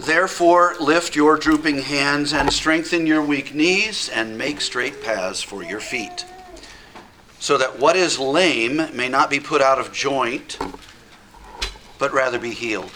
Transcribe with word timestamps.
Therefore, 0.00 0.76
lift 0.80 1.14
your 1.14 1.36
drooping 1.36 1.82
hands 1.82 2.32
and 2.32 2.50
strengthen 2.50 3.04
your 3.04 3.20
weak 3.20 3.54
knees 3.54 4.08
and 4.08 4.38
make 4.38 4.62
straight 4.62 5.02
paths 5.02 5.42
for 5.42 5.62
your 5.62 5.78
feet, 5.78 6.24
so 7.38 7.58
that 7.58 7.78
what 7.78 7.96
is 7.96 8.18
lame 8.18 8.76
may 8.94 9.10
not 9.10 9.28
be 9.28 9.38
put 9.38 9.60
out 9.60 9.78
of 9.78 9.92
joint, 9.92 10.58
but 11.98 12.14
rather 12.14 12.38
be 12.38 12.52
healed. 12.52 12.92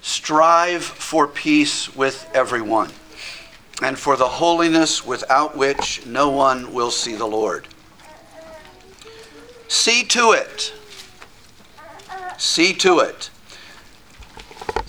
Strive 0.00 0.82
for 0.82 1.28
peace 1.28 1.94
with 1.94 2.28
everyone, 2.34 2.90
and 3.80 3.96
for 3.96 4.16
the 4.16 4.26
holiness 4.26 5.06
without 5.06 5.56
which 5.56 6.04
no 6.04 6.28
one 6.28 6.74
will 6.74 6.90
see 6.90 7.14
the 7.14 7.26
Lord. 7.26 7.68
See 9.68 10.02
to 10.06 10.32
it. 10.32 10.74
See 12.36 12.74
to 12.74 12.98
it 12.98 13.30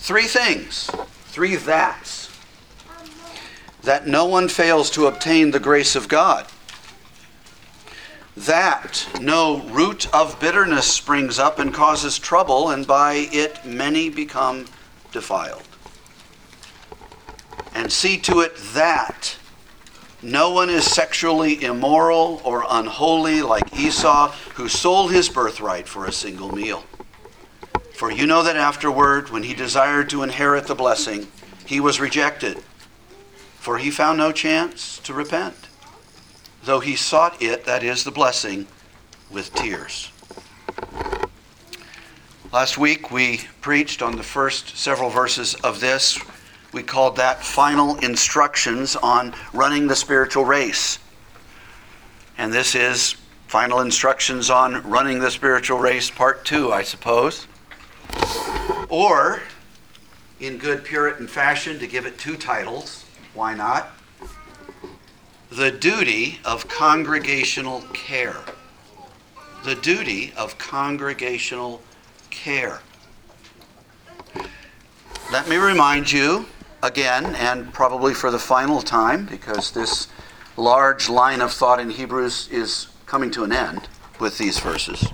Three 0.00 0.26
things, 0.26 0.90
three 1.26 1.56
that's. 1.56 2.30
That 3.82 4.06
no 4.06 4.24
one 4.24 4.48
fails 4.48 4.90
to 4.92 5.06
obtain 5.06 5.50
the 5.50 5.60
grace 5.60 5.94
of 5.94 6.08
God. 6.08 6.46
That 8.34 9.06
no 9.20 9.60
root 9.68 10.12
of 10.12 10.40
bitterness 10.40 10.90
springs 10.90 11.38
up 11.38 11.58
and 11.58 11.72
causes 11.72 12.18
trouble, 12.18 12.70
and 12.70 12.86
by 12.86 13.28
it 13.30 13.64
many 13.66 14.08
become 14.08 14.64
defiled. 15.12 15.68
And 17.74 17.92
see 17.92 18.16
to 18.20 18.40
it 18.40 18.56
that 18.72 19.36
no 20.22 20.50
one 20.50 20.70
is 20.70 20.86
sexually 20.86 21.62
immoral 21.62 22.40
or 22.42 22.64
unholy 22.68 23.42
like 23.42 23.78
Esau, 23.78 24.32
who 24.54 24.66
sold 24.66 25.12
his 25.12 25.28
birthright 25.28 25.86
for 25.86 26.06
a 26.06 26.12
single 26.12 26.52
meal. 26.52 26.84
For 28.00 28.10
you 28.10 28.26
know 28.26 28.42
that 28.44 28.56
afterward, 28.56 29.28
when 29.28 29.42
he 29.42 29.52
desired 29.52 30.08
to 30.08 30.22
inherit 30.22 30.66
the 30.66 30.74
blessing, 30.74 31.28
he 31.66 31.80
was 31.80 32.00
rejected, 32.00 32.56
for 33.58 33.76
he 33.76 33.90
found 33.90 34.16
no 34.16 34.32
chance 34.32 34.98
to 35.00 35.12
repent, 35.12 35.68
though 36.64 36.80
he 36.80 36.96
sought 36.96 37.42
it, 37.42 37.66
that 37.66 37.82
is, 37.82 38.02
the 38.02 38.10
blessing, 38.10 38.66
with 39.30 39.52
tears. 39.52 40.10
Last 42.50 42.78
week 42.78 43.10
we 43.10 43.42
preached 43.60 44.00
on 44.00 44.16
the 44.16 44.22
first 44.22 44.78
several 44.78 45.10
verses 45.10 45.54
of 45.56 45.80
this. 45.80 46.18
We 46.72 46.82
called 46.82 47.16
that 47.16 47.44
Final 47.44 47.96
Instructions 47.96 48.96
on 48.96 49.34
Running 49.52 49.88
the 49.88 49.94
Spiritual 49.94 50.46
Race. 50.46 50.98
And 52.38 52.50
this 52.50 52.74
is 52.74 53.16
Final 53.48 53.80
Instructions 53.80 54.48
on 54.48 54.88
Running 54.88 55.18
the 55.18 55.30
Spiritual 55.30 55.80
Race, 55.80 56.08
Part 56.08 56.46
2, 56.46 56.72
I 56.72 56.82
suppose. 56.82 57.46
Or, 58.90 59.40
in 60.40 60.58
good 60.58 60.84
Puritan 60.84 61.28
fashion, 61.28 61.78
to 61.78 61.86
give 61.86 62.06
it 62.06 62.18
two 62.18 62.36
titles, 62.36 63.04
why 63.34 63.54
not? 63.54 63.90
The 65.50 65.70
duty 65.70 66.40
of 66.44 66.68
congregational 66.68 67.82
care. 67.92 68.36
The 69.64 69.76
duty 69.76 70.32
of 70.36 70.58
congregational 70.58 71.82
care. 72.30 72.80
Let 75.32 75.48
me 75.48 75.56
remind 75.56 76.10
you 76.10 76.46
again, 76.82 77.36
and 77.36 77.72
probably 77.72 78.14
for 78.14 78.32
the 78.32 78.38
final 78.38 78.82
time, 78.82 79.26
because 79.26 79.70
this 79.70 80.08
large 80.56 81.08
line 81.08 81.40
of 81.40 81.52
thought 81.52 81.78
in 81.78 81.90
Hebrews 81.90 82.48
is 82.50 82.88
coming 83.06 83.30
to 83.32 83.44
an 83.44 83.52
end 83.52 83.88
with 84.18 84.38
these 84.38 84.58
verses. 84.58 85.06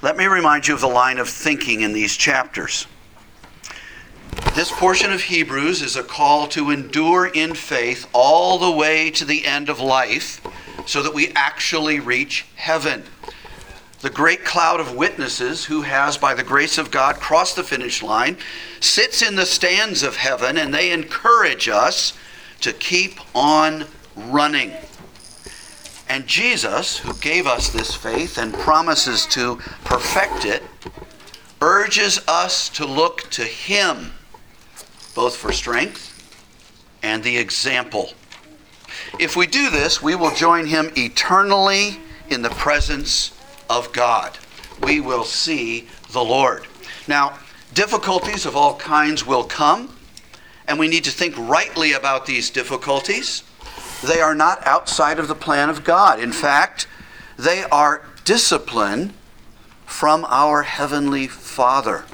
Let 0.00 0.16
me 0.16 0.26
remind 0.26 0.68
you 0.68 0.74
of 0.74 0.80
the 0.80 0.86
line 0.86 1.18
of 1.18 1.28
thinking 1.28 1.80
in 1.80 1.92
these 1.92 2.16
chapters. 2.16 2.86
This 4.54 4.70
portion 4.70 5.12
of 5.12 5.22
Hebrews 5.22 5.82
is 5.82 5.96
a 5.96 6.04
call 6.04 6.46
to 6.48 6.70
endure 6.70 7.26
in 7.26 7.54
faith 7.54 8.06
all 8.12 8.58
the 8.58 8.70
way 8.70 9.10
to 9.10 9.24
the 9.24 9.44
end 9.44 9.68
of 9.68 9.80
life 9.80 10.40
so 10.86 11.02
that 11.02 11.14
we 11.14 11.32
actually 11.34 11.98
reach 11.98 12.46
heaven. 12.54 13.02
The 14.00 14.10
great 14.10 14.44
cloud 14.44 14.78
of 14.78 14.94
witnesses 14.94 15.64
who 15.64 15.82
has, 15.82 16.16
by 16.16 16.32
the 16.32 16.44
grace 16.44 16.78
of 16.78 16.92
God, 16.92 17.16
crossed 17.16 17.56
the 17.56 17.64
finish 17.64 18.00
line 18.00 18.36
sits 18.78 19.20
in 19.20 19.34
the 19.34 19.46
stands 19.46 20.04
of 20.04 20.14
heaven 20.14 20.56
and 20.56 20.72
they 20.72 20.92
encourage 20.92 21.68
us 21.68 22.16
to 22.60 22.72
keep 22.72 23.18
on 23.34 23.86
running. 24.14 24.72
And 26.08 26.26
Jesus, 26.26 26.98
who 26.98 27.14
gave 27.14 27.46
us 27.46 27.68
this 27.68 27.94
faith 27.94 28.38
and 28.38 28.54
promises 28.54 29.26
to 29.26 29.56
perfect 29.84 30.44
it, 30.44 30.62
urges 31.60 32.20
us 32.26 32.68
to 32.70 32.86
look 32.86 33.28
to 33.30 33.44
Him, 33.44 34.12
both 35.14 35.36
for 35.36 35.52
strength 35.52 36.14
and 37.02 37.22
the 37.22 37.36
example. 37.36 38.12
If 39.18 39.36
we 39.36 39.46
do 39.46 39.70
this, 39.70 40.02
we 40.02 40.14
will 40.14 40.34
join 40.34 40.66
Him 40.66 40.90
eternally 40.96 41.98
in 42.30 42.42
the 42.42 42.50
presence 42.50 43.32
of 43.68 43.92
God. 43.92 44.38
We 44.82 45.00
will 45.00 45.24
see 45.24 45.88
the 46.12 46.24
Lord. 46.24 46.66
Now, 47.06 47.38
difficulties 47.74 48.46
of 48.46 48.56
all 48.56 48.76
kinds 48.76 49.26
will 49.26 49.44
come, 49.44 49.94
and 50.66 50.78
we 50.78 50.88
need 50.88 51.04
to 51.04 51.10
think 51.10 51.36
rightly 51.36 51.92
about 51.92 52.26
these 52.26 52.50
difficulties. 52.50 53.42
They 54.02 54.20
are 54.20 54.34
not 54.34 54.64
outside 54.66 55.18
of 55.18 55.28
the 55.28 55.34
plan 55.34 55.70
of 55.70 55.84
God. 55.84 56.20
In 56.20 56.32
fact, 56.32 56.86
they 57.36 57.64
are 57.64 58.04
discipline 58.24 59.14
from 59.86 60.24
our 60.28 60.62
Heavenly 60.62 61.26
Father. 61.26 62.04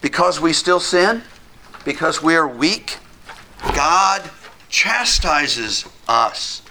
Because 0.00 0.40
we 0.40 0.52
still 0.52 0.80
sin, 0.80 1.22
because 1.84 2.22
we 2.22 2.34
are 2.36 2.48
weak, 2.48 2.98
God 3.74 4.30
chastises 4.68 5.86
us. 6.08 6.62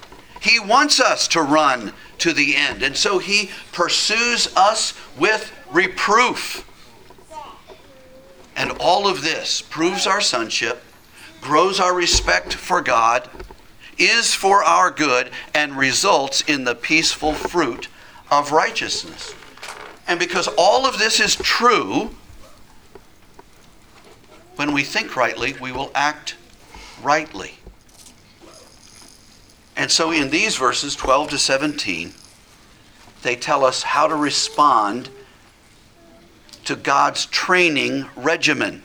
He 0.41 0.59
wants 0.59 0.99
us 0.99 1.27
to 1.29 1.41
run 1.41 1.93
to 2.19 2.33
the 2.33 2.55
end. 2.55 2.83
And 2.83 2.95
so 2.95 3.17
He 3.17 3.49
pursues 3.71 4.55
us 4.55 4.93
with 5.17 5.51
reproof. 5.71 6.65
And 8.55 8.71
all 8.79 9.07
of 9.07 9.21
this 9.21 9.61
proves 9.61 10.07
our 10.07 10.21
sonship, 10.21 10.81
grows 11.41 11.79
our 11.79 11.93
respect 11.93 12.53
for 12.53 12.81
God, 12.81 13.29
is 13.97 14.33
for 14.33 14.63
our 14.63 14.91
good 14.91 15.29
and 15.53 15.77
results 15.77 16.41
in 16.47 16.63
the 16.63 16.75
peaceful 16.75 17.33
fruit 17.33 17.87
of 18.31 18.51
righteousness. 18.51 19.33
And 20.07 20.19
because 20.19 20.47
all 20.57 20.85
of 20.85 20.97
this 20.97 21.19
is 21.19 21.35
true, 21.35 22.11
when 24.55 24.73
we 24.73 24.83
think 24.83 25.15
rightly, 25.15 25.53
we 25.59 25.71
will 25.71 25.91
act 25.95 26.35
rightly. 27.01 27.55
And 29.75 29.91
so 29.91 30.11
in 30.11 30.29
these 30.29 30.55
verses 30.55 30.95
12 30.95 31.31
to 31.31 31.37
17, 31.37 32.13
they 33.23 33.35
tell 33.35 33.65
us 33.65 33.83
how 33.83 34.07
to 34.07 34.15
respond 34.15 35.09
to 36.63 36.75
God's 36.75 37.25
training 37.25 38.05
regimen. 38.15 38.83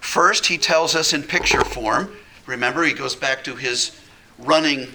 First, 0.00 0.46
he 0.46 0.56
tells 0.56 0.94
us 0.94 1.12
in 1.12 1.22
picture 1.22 1.64
form 1.64 2.16
Remember, 2.50 2.82
he 2.82 2.92
goes 2.92 3.14
back 3.14 3.44
to 3.44 3.54
his 3.54 3.96
running 4.36 4.88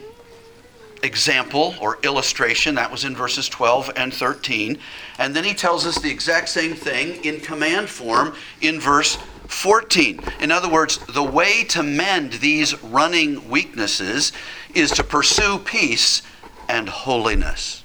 example 1.03 1.73
or 1.79 1.97
illustration. 2.03 2.75
That 2.75 2.91
was 2.91 3.05
in 3.05 3.15
verses 3.15 3.47
12 3.47 3.91
and 3.95 4.13
13. 4.13 4.77
And 5.19 5.33
then 5.33 5.45
he 5.45 5.53
tells 5.53 5.85
us 5.85 5.97
the 5.97 6.11
exact 6.11 6.49
same 6.49 6.73
thing 6.73 7.23
in 7.23 7.39
command 7.39 7.87
form 7.87 8.35
in 8.59 8.81
verse 8.81 9.17
14. 9.47 10.19
In 10.41 10.51
other 10.51 10.69
words, 10.69 10.97
the 11.05 11.23
way 11.23 11.63
to 11.65 11.81
mend 11.81 12.33
these 12.33 12.81
running 12.83 13.49
weaknesses 13.49 14.33
is 14.73 14.91
to 14.91 15.03
pursue 15.03 15.59
peace 15.59 16.23
and 16.67 16.89
holiness. 16.89 17.83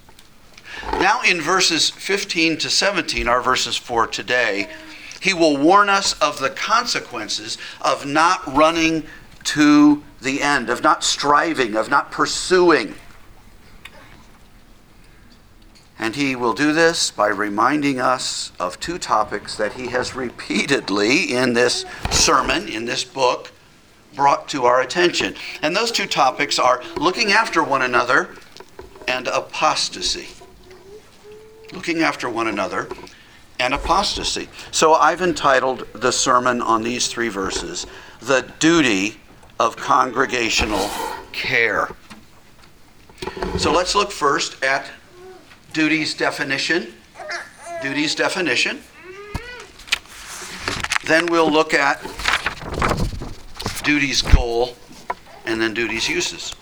Now, 0.95 1.21
in 1.23 1.41
verses 1.41 1.91
15 1.91 2.59
to 2.59 2.71
17, 2.71 3.29
our 3.29 3.41
verses 3.41 3.77
for 3.77 4.09
today, 4.09 4.69
he 5.21 5.35
will 5.35 5.57
warn 5.57 5.89
us 5.89 6.19
of 6.21 6.41
the 6.41 6.51
consequences 6.51 7.59
of 7.83 8.07
not 8.07 8.41
running 8.53 9.05
to 9.45 10.03
the 10.21 10.43
end, 10.43 10.71
of 10.71 10.83
not 10.83 11.03
striving, 11.03 11.77
of 11.77 11.89
not 11.89 12.11
pursuing. 12.11 12.95
And 15.99 16.17
he 16.17 16.35
will 16.35 16.55
do 16.55 16.73
this 16.73 17.11
by 17.11 17.29
reminding 17.29 18.01
us 18.01 18.53
of 18.59 18.81
two 18.81 18.99
topics 18.99 19.57
that 19.57 19.75
he 19.75 19.89
has 19.89 20.15
repeatedly 20.15 21.33
in 21.35 21.53
this 21.53 21.85
sermon, 22.11 22.69
in 22.69 22.87
this 22.87 23.05
book, 23.05 23.53
brought 24.15 24.49
to 24.49 24.65
our 24.65 24.81
attention. 24.81 25.35
And 25.61 25.77
those 25.77 25.93
two 25.93 26.07
topics 26.07 26.59
are 26.59 26.83
looking 26.97 27.33
after 27.33 27.63
one 27.63 27.83
another 27.83 28.31
and 29.07 29.29
apostasy. 29.29 30.29
Looking 31.73 32.01
after 32.01 32.31
one 32.31 32.49
another 32.49 32.89
and 33.59 33.75
apostasy. 33.75 34.49
So 34.71 34.95
I've 34.95 35.21
entitled 35.21 35.87
the 35.93 36.13
sermon 36.13 36.63
on 36.63 36.83
these 36.83 37.09
three 37.09 37.29
verses, 37.29 37.87
The 38.21 38.51
Duty 38.59 39.20
of 39.61 39.77
congregational 39.77 40.89
care. 41.33 41.91
So 43.59 43.71
let's 43.71 43.95
look 43.95 44.11
first 44.11 44.65
at 44.65 44.91
duty's 45.75 46.15
definition. 46.15 46.95
Duty's 47.83 48.15
definition. 48.15 48.81
Then 51.07 51.27
we'll 51.27 51.51
look 51.51 51.75
at 51.75 52.01
duty's 53.85 54.23
goal 54.23 54.77
and 55.45 55.61
then 55.61 55.75
duty's 55.75 56.09
uses. 56.09 56.55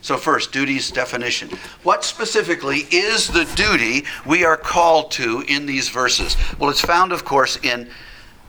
So, 0.00 0.16
first, 0.16 0.52
duty's 0.52 0.90
definition. 0.90 1.48
What 1.82 2.04
specifically 2.04 2.86
is 2.90 3.26
the 3.26 3.46
duty 3.56 4.04
we 4.26 4.44
are 4.44 4.58
called 4.58 5.10
to 5.12 5.42
in 5.48 5.66
these 5.66 5.88
verses? 5.88 6.36
Well, 6.58 6.70
it's 6.70 6.82
found, 6.82 7.10
of 7.10 7.24
course, 7.24 7.56
in 7.64 7.88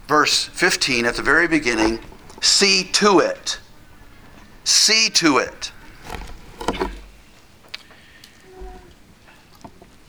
verse 0.07 0.45
15 0.45 1.05
at 1.05 1.15
the 1.15 1.21
very 1.23 1.47
beginning. 1.47 2.01
See 2.41 2.83
to 2.93 3.19
it. 3.19 3.57
See 4.65 5.09
to 5.11 5.37
it. 5.37 5.71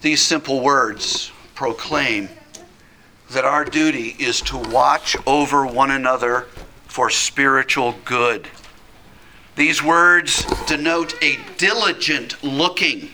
These 0.00 0.22
simple 0.22 0.60
words 0.60 1.30
proclaim 1.54 2.30
that 3.30 3.44
our 3.44 3.66
duty 3.66 4.16
is 4.18 4.40
to 4.42 4.56
watch 4.56 5.14
over 5.26 5.66
one 5.66 5.90
another 5.90 6.46
for 6.86 7.10
spiritual 7.10 7.96
good. 8.06 8.48
These 9.56 9.82
words 9.82 10.46
denote 10.66 11.22
a 11.22 11.38
diligent 11.58 12.42
looking, 12.42 13.10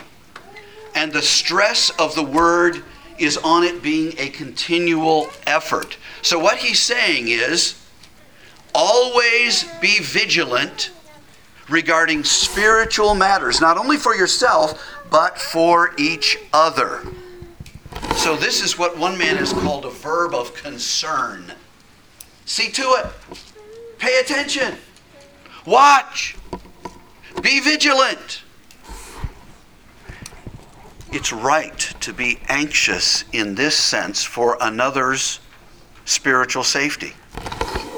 and 0.95 1.13
the 1.13 1.23
stress 1.23 1.91
of 1.99 2.15
the 2.15 2.23
word 2.23 2.85
is 3.19 3.37
on 3.39 3.65
it 3.65 3.83
being 3.83 4.15
a 4.17 4.29
continual 4.29 5.29
effort. 5.45 5.99
So, 6.23 6.39
what 6.39 6.59
he's 6.59 6.79
saying 6.79 7.29
is 7.29 7.85
always 8.75 9.65
be 9.81 9.99
vigilant 9.99 10.91
regarding 11.73 12.23
spiritual 12.23 13.15
matters, 13.15 13.61
not 13.61 13.79
only 13.79 13.97
for 13.97 14.15
yourself, 14.15 14.87
but 15.11 15.39
for 15.39 15.95
each 15.99 16.39
other. 16.53 17.03
So, 18.17 18.37
this 18.37 18.63
is 18.63 18.79
what 18.79 18.97
one 18.97 19.17
man 19.17 19.37
has 19.37 19.53
called 19.53 19.87
a 19.87 19.91
verb 19.91 20.35
of 20.35 20.55
concern. 20.55 21.53
See 22.45 22.71
to 22.71 22.83
it, 22.83 23.07
pay 23.99 24.21
attention. 24.21 24.77
Watch. 25.67 26.37
Be 27.41 27.61
vigilant. 27.61 28.43
It's 31.11 31.33
right 31.33 31.79
to 32.01 32.13
be 32.13 32.41
anxious 32.49 33.25
in 33.33 33.55
this 33.55 33.77
sense 33.77 34.25
for 34.25 34.57
another's 34.61 35.41
spiritual 36.05 36.65
safety. 36.65 37.15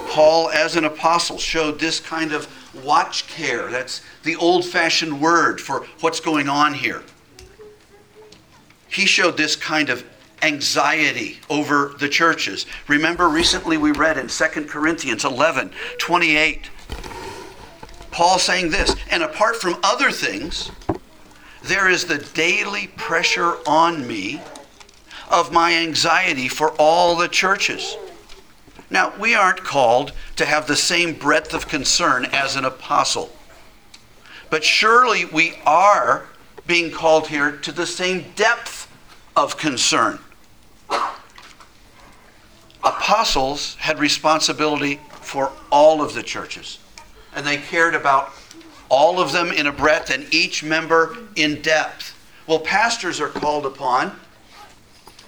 Paul, 0.09 0.51
as 0.51 0.77
an 0.77 0.85
apostle, 0.85 1.39
showed 1.39 1.79
this 1.79 2.01
kind 2.01 2.33
of 2.33 2.47
watch 2.85 3.27
care. 3.27 3.71
That's 3.71 4.03
the 4.23 4.37
old 4.37 4.65
fashioned 4.65 5.21
word 5.21 5.61
for 5.61 5.87
what's 6.01 6.21
going 6.21 6.49
on 6.49 6.75
here. 6.75 7.03
He 8.89 9.07
showed 9.07 9.37
this 9.37 9.57
kind 9.57 9.89
of 9.89 10.05
anxiety 10.43 11.39
over 11.49 11.95
the 11.99 12.09
churches. 12.09 12.67
Remember, 12.87 13.29
recently 13.29 13.77
we 13.77 13.93
read 13.93 14.19
in 14.19 14.29
2 14.29 14.45
Corinthians 14.67 15.25
11 15.25 15.73
28 15.99 16.71
Paul 18.15 18.39
saying 18.39 18.71
this, 18.71 18.95
and 19.11 19.25
apart 19.25 19.57
from 19.57 19.77
other 19.83 20.13
things, 20.13 20.71
there 21.65 21.89
is 21.89 22.05
the 22.05 22.19
daily 22.19 22.87
pressure 22.87 23.57
on 23.67 24.07
me 24.07 24.41
of 25.29 25.53
my 25.53 25.75
anxiety 25.75 26.47
for 26.47 26.71
all 26.79 27.17
the 27.17 27.27
churches. 27.27 27.97
Now, 28.95 29.13
we 29.19 29.35
aren't 29.35 29.65
called 29.65 30.13
to 30.37 30.45
have 30.45 30.69
the 30.69 30.77
same 30.77 31.15
breadth 31.15 31.53
of 31.53 31.67
concern 31.67 32.27
as 32.27 32.55
an 32.55 32.65
apostle. 32.65 33.35
But 34.51 34.63
surely 34.63 35.25
we 35.25 35.59
are 35.67 36.27
being 36.65 36.93
called 36.93 37.27
here 37.27 37.57
to 37.57 37.73
the 37.73 37.87
same 37.87 38.27
depth 38.37 38.89
of 39.35 39.59
concern. 39.59 40.21
Apostles 42.85 43.75
had 43.81 43.99
responsibility 43.99 45.01
for 45.11 45.51
all 45.73 46.01
of 46.01 46.15
the 46.15 46.23
churches 46.23 46.79
and 47.35 47.45
they 47.45 47.57
cared 47.57 47.97
about 47.97 48.33
all 48.89 49.19
of 49.19 49.33
them 49.33 49.51
in 49.51 49.67
a 49.67 49.73
breadth 49.73 50.11
and 50.11 50.33
each 50.33 50.63
member 50.63 51.17
in 51.35 51.61
depth. 51.63 52.17
Well, 52.47 52.61
pastors 52.61 53.21
are 53.21 53.29
called 53.29 53.67
upon 53.67 54.21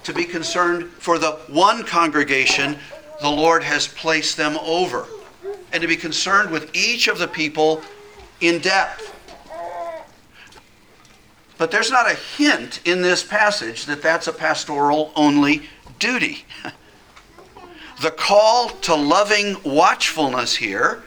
to 0.05 0.15
be 0.15 0.25
concerned 0.25 0.85
for 1.01 1.19
the 1.19 1.33
one 1.49 1.83
congregation 1.83 2.79
the 3.21 3.31
Lord 3.31 3.63
has 3.63 3.89
placed 3.89 4.37
them 4.37 4.57
over 4.59 5.07
and 5.73 5.81
to 5.81 5.89
be 5.89 5.97
concerned 5.97 6.51
with 6.51 6.75
each 6.75 7.09
of 7.09 7.19
the 7.19 7.29
people 7.29 7.83
in 8.41 8.61
depth. 8.61 9.13
But 11.59 11.71
there's 11.71 11.91
not 11.91 12.11
a 12.11 12.15
hint 12.15 12.81
in 12.85 13.01
this 13.01 13.25
passage 13.25 13.87
that 13.87 14.03
that's 14.03 14.27
a 14.27 14.33
pastoral 14.33 15.13
only 15.17 15.63
duty. 15.99 16.45
the 18.03 18.11
call 18.11 18.69
to 18.69 18.95
loving 18.95 19.57
watchfulness 19.65 20.57
here 20.57 21.03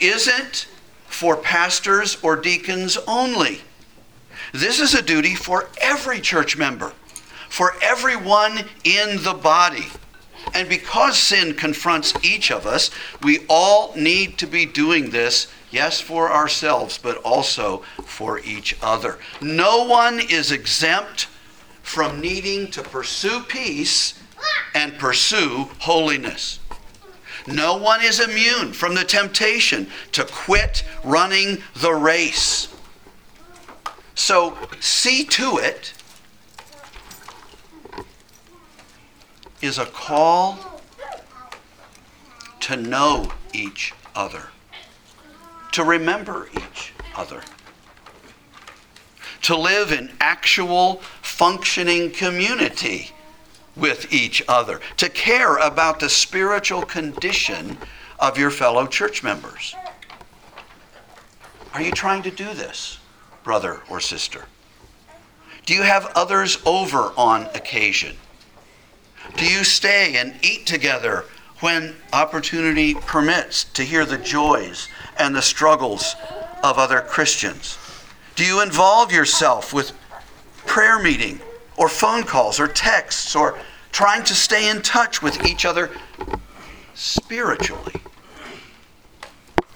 isn't 0.00 0.66
for 1.06 1.36
pastors 1.36 2.18
or 2.22 2.36
deacons 2.36 2.98
only. 3.06 3.60
This 4.52 4.80
is 4.80 4.94
a 4.94 5.02
duty 5.02 5.34
for 5.34 5.68
every 5.80 6.20
church 6.20 6.56
member, 6.56 6.92
for 7.48 7.74
everyone 7.80 8.58
in 8.84 9.22
the 9.22 9.38
body. 9.40 9.86
And 10.54 10.68
because 10.68 11.18
sin 11.18 11.54
confronts 11.54 12.14
each 12.22 12.50
of 12.50 12.66
us, 12.66 12.90
we 13.22 13.40
all 13.48 13.94
need 13.94 14.38
to 14.38 14.46
be 14.46 14.64
doing 14.64 15.10
this, 15.10 15.48
yes, 15.70 16.00
for 16.00 16.32
ourselves, 16.32 16.98
but 16.98 17.18
also 17.18 17.82
for 18.04 18.38
each 18.40 18.76
other. 18.82 19.18
No 19.40 19.84
one 19.84 20.20
is 20.20 20.52
exempt 20.52 21.28
from 21.82 22.20
needing 22.20 22.70
to 22.72 22.82
pursue 22.82 23.40
peace 23.42 24.14
and 24.74 24.98
pursue 24.98 25.68
holiness. 25.80 26.58
No 27.46 27.76
one 27.76 28.02
is 28.02 28.18
immune 28.18 28.72
from 28.72 28.94
the 28.94 29.04
temptation 29.04 29.88
to 30.12 30.24
quit 30.24 30.82
running 31.04 31.62
the 31.74 31.94
race. 31.94 32.68
So 34.14 34.56
see 34.80 35.24
to 35.24 35.58
it 35.58 35.92
is 39.60 39.78
a 39.78 39.86
call 39.86 40.58
to 42.60 42.76
know 42.76 43.32
each 43.52 43.92
other, 44.14 44.48
to 45.72 45.84
remember 45.84 46.48
each 46.54 46.92
other, 47.14 47.42
to 49.42 49.56
live 49.56 49.92
in 49.92 50.10
actual 50.20 50.96
functioning 51.22 52.10
community 52.10 53.10
with 53.76 54.12
each 54.12 54.42
other, 54.48 54.80
to 54.96 55.08
care 55.08 55.56
about 55.58 56.00
the 56.00 56.08
spiritual 56.08 56.82
condition 56.82 57.76
of 58.18 58.38
your 58.38 58.50
fellow 58.50 58.86
church 58.86 59.22
members. 59.22 59.74
Are 61.74 61.82
you 61.82 61.92
trying 61.92 62.22
to 62.22 62.30
do 62.30 62.54
this, 62.54 62.98
brother 63.44 63.82
or 63.90 64.00
sister? 64.00 64.46
Do 65.66 65.74
you 65.74 65.82
have 65.82 66.10
others 66.14 66.58
over 66.64 67.12
on 67.16 67.42
occasion? 67.54 68.16
Do 69.36 69.46
you 69.46 69.64
stay 69.64 70.16
and 70.16 70.34
eat 70.42 70.66
together 70.66 71.24
when 71.60 71.96
opportunity 72.12 72.94
permits 72.94 73.64
to 73.64 73.82
hear 73.82 74.04
the 74.04 74.18
joys 74.18 74.88
and 75.18 75.34
the 75.34 75.42
struggles 75.42 76.14
of 76.62 76.78
other 76.78 77.00
Christians? 77.00 77.78
Do 78.34 78.44
you 78.44 78.60
involve 78.62 79.12
yourself 79.12 79.72
with 79.72 79.92
prayer 80.66 80.98
meeting 80.98 81.40
or 81.76 81.88
phone 81.88 82.22
calls 82.22 82.60
or 82.60 82.68
texts 82.68 83.34
or 83.34 83.58
trying 83.92 84.22
to 84.24 84.34
stay 84.34 84.68
in 84.68 84.82
touch 84.82 85.22
with 85.22 85.46
each 85.46 85.64
other 85.64 85.90
spiritually. 86.94 87.94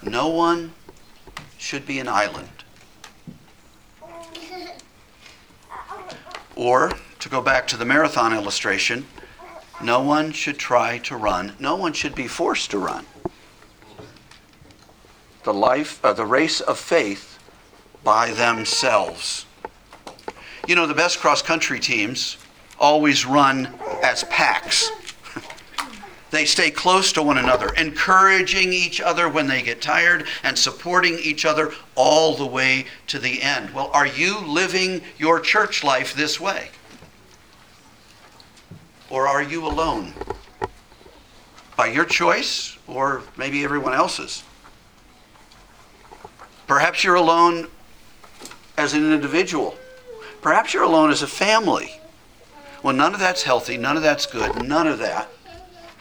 No 0.03 0.29
one 0.29 0.73
should 1.57 1.87
be 1.87 1.99
an 1.99 2.09
island. 2.09 2.49
Or, 6.57 6.93
to 7.21 7.29
go 7.31 7.41
back 7.41 7.67
to 7.69 7.79
the 7.79 7.87
marathon 7.87 8.35
illustration, 8.35 9.07
no 9.83 10.03
one 10.03 10.33
should 10.33 10.59
try 10.59 10.99
to 10.99 11.17
run. 11.17 11.55
No 11.59 11.77
one 11.77 11.93
should 11.93 12.15
be 12.15 12.29
forced 12.29 12.71
to 12.73 12.79
run. 12.79 13.07
The 15.45 15.55
life, 15.55 16.05
uh, 16.05 16.13
the 16.13 16.27
race 16.27 16.61
of 16.61 16.79
faith 16.79 17.39
by 18.05 18.33
themselves. 18.33 19.47
You 20.67 20.75
know, 20.75 20.87
the 20.87 20.95
best 20.95 21.19
cross 21.19 21.41
country 21.41 21.81
teams 21.81 22.37
always 22.79 23.25
run 23.25 23.75
as 24.03 24.25
packs. 24.25 24.91
they 26.31 26.45
stay 26.45 26.71
close 26.71 27.13
to 27.13 27.23
one 27.23 27.39
another, 27.39 27.71
encouraging 27.75 28.73
each 28.73 29.01
other 29.01 29.29
when 29.29 29.47
they 29.47 29.63
get 29.63 29.81
tired 29.81 30.27
and 30.43 30.59
supporting 30.59 31.19
each 31.19 31.47
other 31.47 31.73
all 31.95 32.37
the 32.37 32.47
way 32.47 32.85
to 33.07 33.19
the 33.19 33.43
end. 33.43 33.73
Well, 33.75 33.91
are 33.95 34.07
you 34.07 34.39
living 34.41 35.01
your 35.17 35.41
church 35.41 35.83
life 35.83 36.15
this 36.15 36.39
way? 36.39 36.69
Or 39.11 39.27
are 39.27 39.43
you 39.43 39.67
alone? 39.67 40.15
By 41.77 41.89
your 41.89 42.05
choice, 42.05 42.79
or 42.87 43.23
maybe 43.37 43.65
everyone 43.65 43.93
else's? 43.93 44.45
Perhaps 46.67 47.03
you're 47.03 47.17
alone 47.17 47.69
as 48.79 48.95
an 48.95 49.13
individual. 49.13 49.75
Perhaps 50.41 50.73
you're 50.73 50.85
alone 50.85 51.11
as 51.11 51.23
a 51.23 51.27
family. 51.27 52.01
Well, 52.83 52.95
none 52.95 53.13
of 53.13 53.21
that's 53.21 53.43
healthy, 53.43 53.77
none 53.77 53.97
of 53.97 54.03
that's 54.03 54.25
good, 54.25 54.65
none 54.67 54.87
of 54.87 55.01
that 55.01 55.29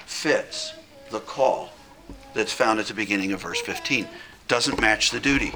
fits. 0.05 0.73
the 1.09 1.19
call 1.19 1.71
that's 2.33 2.53
found 2.53 2.79
at 2.79 2.85
the 2.85 2.93
beginning 2.93 3.31
of 3.31 3.41
verse 3.41 3.59
15. 3.61 4.07
Doesn't 4.47 4.79
match 4.79 5.09
the 5.09 5.19
duty. 5.19 5.53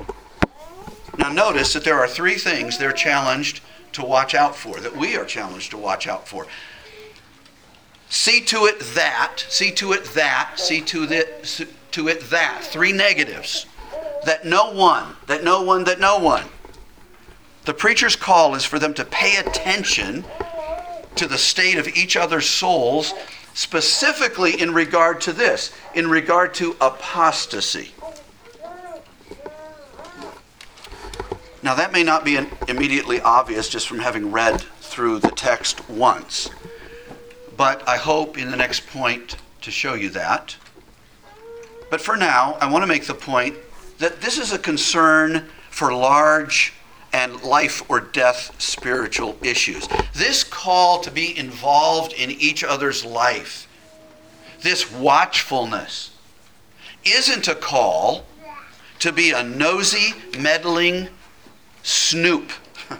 Now, 1.18 1.32
notice 1.32 1.74
that 1.74 1.84
there 1.84 2.00
are 2.00 2.08
three 2.08 2.36
things 2.36 2.78
they're 2.78 2.92
challenged 2.92 3.62
to 3.94 4.04
watch 4.04 4.34
out 4.34 4.56
for, 4.56 4.80
that 4.80 4.98
we 4.98 5.16
are 5.16 5.26
challenged 5.26 5.72
to 5.72 5.78
watch 5.78 6.08
out 6.08 6.28
for. 6.28 6.48
See 8.14 8.42
to 8.42 8.66
it 8.66 8.80
that, 8.94 9.44
see 9.50 9.72
to 9.72 9.92
it 9.92 10.06
that, 10.14 10.60
see 10.60 10.82
to 10.82 11.04
it, 11.12 11.66
to 11.90 12.08
it 12.08 12.22
that. 12.30 12.64
Three 12.64 12.92
negatives. 12.92 13.66
That 14.26 14.46
no 14.46 14.72
one, 14.72 15.16
that 15.26 15.44
no 15.44 15.64
one, 15.64 15.84
that 15.86 16.00
no 16.00 16.20
one. 16.20 16.46
The 17.66 17.74
preacher's 17.74 18.16
call 18.16 18.54
is 18.54 18.64
for 18.64 18.78
them 18.78 18.94
to 18.94 19.04
pay 19.04 19.38
attention 19.38 20.26
to 21.16 21.28
the 21.28 21.40
state 21.40 21.80
of 21.80 21.88
each 21.88 22.16
other's 22.16 22.48
souls, 22.48 23.16
specifically 23.56 24.62
in 24.62 24.76
regard 24.76 25.20
to 25.22 25.34
this, 25.34 25.74
in 25.96 26.08
regard 26.08 26.54
to 26.56 26.76
apostasy. 26.82 27.94
Now, 31.64 31.74
that 31.74 31.92
may 31.92 32.04
not 32.04 32.24
be 32.24 32.40
immediately 32.68 33.20
obvious 33.22 33.70
just 33.70 33.88
from 33.88 33.98
having 33.98 34.32
read 34.32 34.62
through 34.62 35.18
the 35.18 35.32
text 35.32 35.90
once, 35.90 36.52
but 37.64 37.88
I 37.88 37.96
hope 37.96 38.38
in 38.38 38.52
the 38.52 38.58
next 38.58 38.88
point 38.88 39.38
to 39.62 39.72
show 39.72 39.94
you 39.94 40.10
that. 40.10 40.58
But 41.90 42.02
for 42.02 42.18
now, 42.18 42.58
I 42.60 42.70
want 42.70 42.84
to 42.84 42.88
make 42.88 43.06
the 43.06 43.14
point 43.14 43.56
that 44.00 44.20
this 44.20 44.38
is 44.38 44.52
a 44.52 44.60
concern 44.60 45.46
for 45.70 45.94
large 45.94 46.74
and 47.14 47.42
life 47.42 47.90
or 47.90 48.02
death 48.02 48.54
spiritual 48.62 49.38
issues. 49.42 49.88
This 50.14 50.44
call 50.44 51.00
to 51.04 51.10
be 51.10 51.38
involved 51.38 52.12
in 52.12 52.32
each 52.32 52.66
other's 52.66 53.06
life, 53.06 53.70
this 54.60 54.92
watchfulness, 54.92 56.12
isn't 57.06 57.48
a 57.48 57.56
call 57.56 58.26
to 59.00 59.14
be 59.14 59.32
a 59.32 59.42
nosy, 59.42 60.16
meddling 60.38 61.08
snoop. 61.82 62.52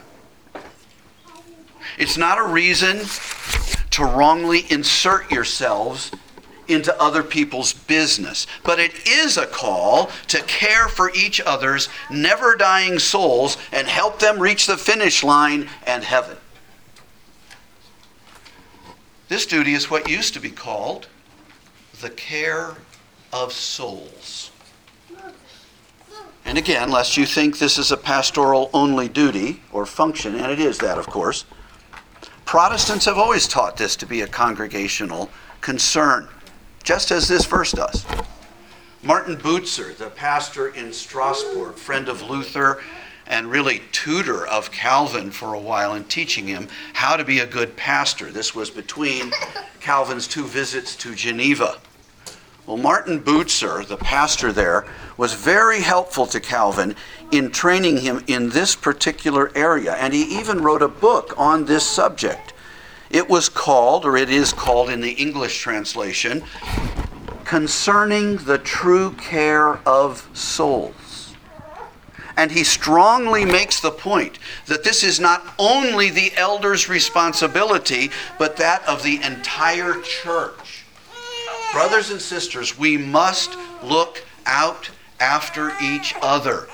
It's 1.96 2.16
not 2.16 2.38
a 2.38 2.42
reason 2.42 3.02
to 3.94 4.04
wrongly 4.04 4.66
insert 4.70 5.30
yourselves 5.30 6.10
into 6.66 7.00
other 7.00 7.22
people's 7.22 7.72
business. 7.72 8.44
But 8.64 8.80
it 8.80 9.06
is 9.06 9.36
a 9.36 9.46
call 9.46 10.10
to 10.28 10.42
care 10.42 10.88
for 10.88 11.12
each 11.14 11.40
other's 11.40 11.88
never 12.10 12.56
dying 12.56 12.98
souls 12.98 13.56
and 13.70 13.86
help 13.86 14.18
them 14.18 14.40
reach 14.40 14.66
the 14.66 14.76
finish 14.76 15.22
line 15.22 15.68
and 15.86 16.02
heaven. 16.02 16.36
This 19.28 19.46
duty 19.46 19.74
is 19.74 19.88
what 19.88 20.08
used 20.08 20.34
to 20.34 20.40
be 20.40 20.50
called 20.50 21.06
the 22.00 22.10
care 22.10 22.74
of 23.32 23.52
souls. 23.52 24.50
And 26.44 26.58
again, 26.58 26.90
lest 26.90 27.16
you 27.16 27.26
think 27.26 27.58
this 27.58 27.78
is 27.78 27.92
a 27.92 27.96
pastoral 27.96 28.70
only 28.74 29.08
duty 29.08 29.62
or 29.72 29.86
function, 29.86 30.34
and 30.34 30.50
it 30.50 30.58
is 30.58 30.78
that, 30.78 30.98
of 30.98 31.06
course, 31.06 31.44
Protestants 32.44 33.06
have 33.06 33.18
always 33.18 33.48
taught 33.48 33.76
this 33.76 33.96
to 33.96 34.06
be 34.06 34.20
a 34.20 34.26
congregational 34.26 35.30
concern 35.60 36.28
just 36.82 37.10
as 37.10 37.26
this 37.26 37.46
verse 37.46 37.72
does. 37.72 38.04
Martin 39.02 39.36
Bucer, 39.36 39.96
the 39.96 40.10
pastor 40.10 40.68
in 40.68 40.92
Strasbourg, 40.92 41.74
friend 41.74 42.08
of 42.08 42.22
Luther 42.22 42.80
and 43.26 43.50
really 43.50 43.82
tutor 43.90 44.46
of 44.46 44.70
Calvin 44.70 45.30
for 45.30 45.54
a 45.54 45.58
while 45.58 45.94
in 45.94 46.04
teaching 46.04 46.46
him 46.46 46.68
how 46.92 47.16
to 47.16 47.24
be 47.24 47.38
a 47.40 47.46
good 47.46 47.74
pastor. 47.76 48.30
This 48.30 48.54
was 48.54 48.70
between 48.70 49.32
Calvin's 49.80 50.28
two 50.28 50.44
visits 50.44 50.94
to 50.96 51.14
Geneva. 51.14 51.78
Well, 52.66 52.78
Martin 52.78 53.20
Bucer, 53.20 53.86
the 53.86 53.98
pastor 53.98 54.50
there, 54.50 54.86
was 55.18 55.34
very 55.34 55.82
helpful 55.82 56.26
to 56.28 56.40
Calvin 56.40 56.96
in 57.30 57.50
training 57.50 57.98
him 57.98 58.24
in 58.26 58.48
this 58.48 58.74
particular 58.74 59.52
area, 59.54 59.94
and 59.96 60.14
he 60.14 60.22
even 60.38 60.62
wrote 60.62 60.80
a 60.80 60.88
book 60.88 61.34
on 61.36 61.66
this 61.66 61.86
subject. 61.86 62.54
It 63.10 63.28
was 63.28 63.50
called, 63.50 64.06
or 64.06 64.16
it 64.16 64.30
is 64.30 64.54
called 64.54 64.88
in 64.88 65.02
the 65.02 65.12
English 65.12 65.60
translation, 65.60 66.42
Concerning 67.44 68.38
the 68.38 68.56
True 68.56 69.12
Care 69.12 69.76
of 69.86 70.26
Souls. 70.32 71.34
And 72.38 72.50
he 72.50 72.64
strongly 72.64 73.44
makes 73.44 73.78
the 73.78 73.90
point 73.90 74.38
that 74.66 74.84
this 74.84 75.04
is 75.04 75.20
not 75.20 75.54
only 75.58 76.08
the 76.08 76.32
elder's 76.36 76.88
responsibility, 76.88 78.10
but 78.38 78.56
that 78.56 78.82
of 78.88 79.02
the 79.02 79.22
entire 79.22 80.00
church. 80.00 80.63
Brothers 81.74 82.12
and 82.12 82.22
sisters, 82.22 82.78
we 82.78 82.96
must 82.96 83.58
look 83.82 84.24
out 84.46 84.90
after 85.18 85.72
each 85.82 86.14
other. 86.22 86.68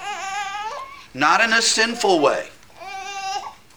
Not 1.14 1.40
in 1.40 1.54
a 1.54 1.62
sinful 1.62 2.21
way, 2.21 2.49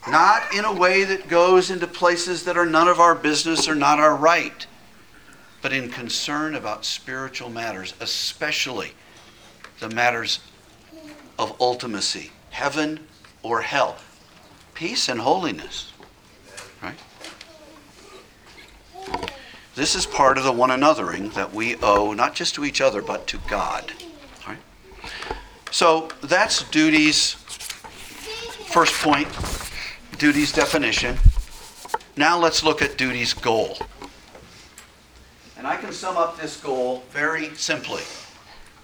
not 0.10 0.53
in 0.53 0.65
a 0.65 0.74
way 0.74 1.06
that 1.06 1.30
goes 1.30 1.72
into 1.72 1.88
places 1.88 2.44
that 2.44 2.58
are 2.58 2.65
none 2.65 2.89
of 2.89 3.00
our 3.00 3.15
business 3.15 3.70
or 3.70 3.74
not 3.74 4.00
our 4.00 4.13
right, 4.13 4.68
but 5.62 5.72
in 5.72 5.89
concern 5.89 6.56
about 6.56 6.84
spiritual 6.84 7.50
matters, 7.50 7.94
especially 8.01 8.92
the 9.80 9.89
matters 9.89 10.39
of 11.39 11.58
ultimacy, 11.60 12.32
heaven 12.50 13.00
or 13.44 13.62
hell, 13.62 13.96
peace 14.74 15.08
and 15.08 15.22
holiness. 15.22 15.94
Right? 16.82 16.98
This 19.75 19.96
is 19.96 20.06
part 20.06 20.38
of 20.38 20.44
the 20.44 20.51
one 20.51 20.70
anothering 20.70 21.34
that 21.34 21.53
we 21.53 21.75
owe 21.77 22.13
not 22.13 22.36
just 22.36 22.56
to 22.56 22.65
each 22.65 22.82
other 22.82 23.01
but 23.01 23.27
to 23.27 23.39
God. 23.50 23.92
Right? 24.48 24.60
So 25.72 26.10
that's 26.22 26.70
duties. 26.70 27.34
First 28.72 28.94
point 29.01 29.27
duty's 30.18 30.51
definition. 30.51 31.18
Now 32.15 32.38
let's 32.38 32.63
look 32.63 32.82
at 32.82 32.98
duty's 32.98 33.34
goal. 33.34 33.77
And 35.58 35.65
I 35.65 35.77
can 35.77 35.92
sum 35.92 36.18
up 36.18 36.39
this 36.39 36.58
goal 36.62 37.03
very 37.12 37.53
simply 37.56 38.03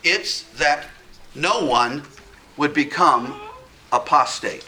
it's 0.03 0.43
that 0.57 0.87
no 1.35 1.65
one 1.65 2.03
would 2.57 2.73
become 2.73 3.39
apostate, 3.91 4.65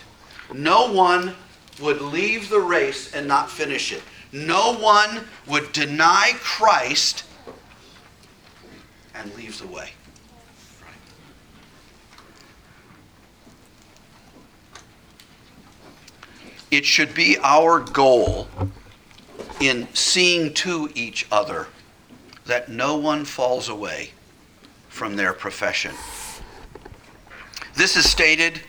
no 0.53 0.91
one 0.91 1.33
would 1.79 2.01
leave 2.01 2.49
the 2.49 2.59
race 2.59 3.13
and 3.13 3.27
not 3.27 3.49
finish 3.49 3.91
it, 3.91 4.03
no 4.31 4.77
one 4.77 5.25
would 5.47 5.71
deny 5.71 6.33
Christ 6.39 7.25
and 9.13 9.33
leave 9.35 9.59
the 9.59 9.67
way. 9.67 9.89
It 16.69 16.85
should 16.85 17.13
be 17.13 17.37
our 17.43 17.81
goal 17.81 18.47
in 19.59 19.87
seeing 19.93 20.53
to 20.53 20.89
each 20.95 21.27
other 21.31 21.67
that 22.45 22.69
no 22.69 22.95
one 22.95 23.25
falls 23.25 23.67
away 23.67 24.11
from 24.87 25.17
their 25.17 25.33
profession. 25.33 25.93
This 27.75 27.97
is 27.97 28.09
stated 28.09 28.61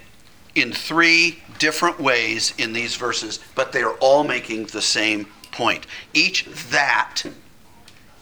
in 0.55 0.73
three 0.73 1.43
different 1.59 2.01
ways 2.01 2.55
in 2.59 2.73
these 2.73 2.97
verses, 2.97 3.39
but 3.55 3.73
they 3.73 3.83
are 3.83 3.95
all 3.95 4.25
making 4.25 4.67
the 4.67 4.83
same 4.83 5.27
point. 5.53 5.87
Each 6.13 6.45
that 6.71 7.23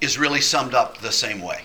is 0.00 0.18
really 0.18 0.40
summed 0.40 0.74
up 0.74 0.98
the 0.98 1.12
same 1.12 1.40
way. 1.40 1.62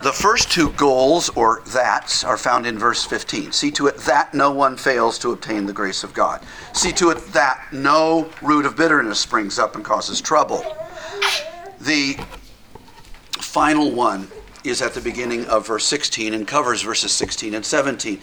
The 0.00 0.12
first 0.12 0.52
two 0.52 0.70
goals, 0.70 1.28
or 1.30 1.62
that's, 1.66 2.22
are 2.22 2.38
found 2.38 2.66
in 2.66 2.78
verse 2.78 3.04
15. 3.04 3.50
See 3.50 3.72
to 3.72 3.88
it 3.88 3.96
that 3.98 4.32
no 4.32 4.52
one 4.52 4.76
fails 4.76 5.18
to 5.18 5.32
obtain 5.32 5.66
the 5.66 5.72
grace 5.72 6.04
of 6.04 6.14
God. 6.14 6.44
See 6.72 6.92
to 6.92 7.10
it 7.10 7.18
that 7.32 7.66
no 7.72 8.30
root 8.40 8.64
of 8.64 8.76
bitterness 8.76 9.18
springs 9.18 9.58
up 9.58 9.74
and 9.74 9.84
causes 9.84 10.20
trouble. 10.20 10.64
The 11.80 12.16
final 13.40 13.90
one 13.90 14.28
is 14.62 14.82
at 14.82 14.94
the 14.94 15.00
beginning 15.00 15.46
of 15.46 15.66
verse 15.66 15.84
16 15.86 16.32
and 16.32 16.46
covers 16.46 16.82
verses 16.82 17.10
16 17.12 17.54
and 17.54 17.66
17. 17.66 18.20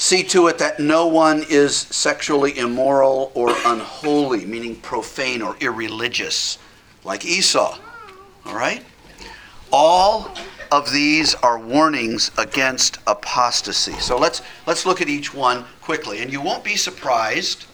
See 0.00 0.22
to 0.28 0.46
it 0.46 0.56
that 0.56 0.80
no 0.80 1.06
one 1.06 1.44
is 1.50 1.76
sexually 1.76 2.58
immoral 2.58 3.30
or 3.34 3.54
unholy, 3.66 4.46
meaning 4.46 4.76
profane 4.76 5.42
or 5.42 5.58
irreligious, 5.60 6.56
like 7.04 7.26
Esau. 7.26 7.78
All 8.46 8.54
right? 8.54 8.82
All 9.70 10.34
of 10.72 10.90
these 10.90 11.34
are 11.34 11.58
warnings 11.58 12.30
against 12.38 12.96
apostasy. 13.06 13.92
So 14.00 14.16
let's 14.16 14.40
let's 14.66 14.86
look 14.86 15.02
at 15.02 15.10
each 15.10 15.34
one 15.34 15.66
quickly 15.82 16.22
and 16.22 16.32
you 16.32 16.40
won't 16.40 16.64
be 16.64 16.76
surprised 16.76 17.66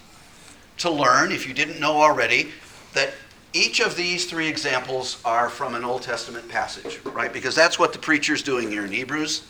to 0.78 0.90
learn 0.90 1.30
if 1.30 1.46
you 1.46 1.54
didn't 1.54 1.78
know 1.78 1.92
already 1.92 2.48
that 2.92 3.12
each 3.52 3.78
of 3.78 3.94
these 3.94 4.28
three 4.28 4.48
examples 4.48 5.22
are 5.24 5.48
from 5.48 5.76
an 5.76 5.84
Old 5.84 6.02
Testament 6.02 6.48
passage, 6.48 6.98
right? 7.04 7.32
Because 7.32 7.54
that's 7.54 7.78
what 7.78 7.92
the 7.92 8.00
preacher's 8.00 8.42
doing 8.42 8.68
here 8.68 8.84
in 8.84 8.90
Hebrews. 8.90 9.46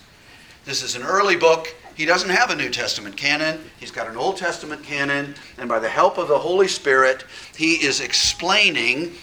This 0.67 0.83
is 0.83 0.95
an 0.95 1.05
early 1.05 1.37
book. 1.37 1.75
He 1.97 2.05
doesn't 2.05 2.29
have 2.29 2.51
a 2.51 2.55
New 2.55 2.69
Testament 2.69 3.17
canon. 3.17 3.59
He's 3.81 3.91
got 3.91 4.07
an 4.07 4.17
Old 4.17 4.37
Testament 4.37 4.83
canon, 4.83 5.35
and 5.57 5.69
by 5.69 5.79
the 5.79 5.89
help 5.89 6.19
of 6.19 6.29
the 6.29 6.39
Holy 6.39 6.69
Spirit, 6.69 7.25
he 7.57 7.75
is 7.75 8.01
explaining 8.01 9.15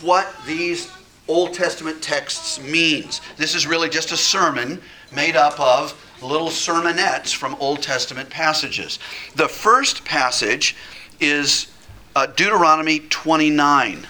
what 0.00 0.32
these 0.46 0.90
Old 1.26 1.52
Testament 1.52 2.00
texts 2.00 2.60
means. 2.60 3.20
This 3.36 3.54
is 3.54 3.66
really 3.66 3.88
just 3.88 4.12
a 4.12 4.16
sermon 4.16 4.80
made 5.12 5.34
up 5.34 5.58
of 5.58 5.98
little 6.22 6.48
sermonettes 6.48 7.34
from 7.34 7.56
Old 7.56 7.82
Testament 7.82 8.30
passages. 8.30 9.00
The 9.34 9.48
first 9.48 10.04
passage 10.04 10.76
is 11.18 11.72
uh, 12.14 12.26
Deuteronomy 12.26 13.00
29. 13.00 14.06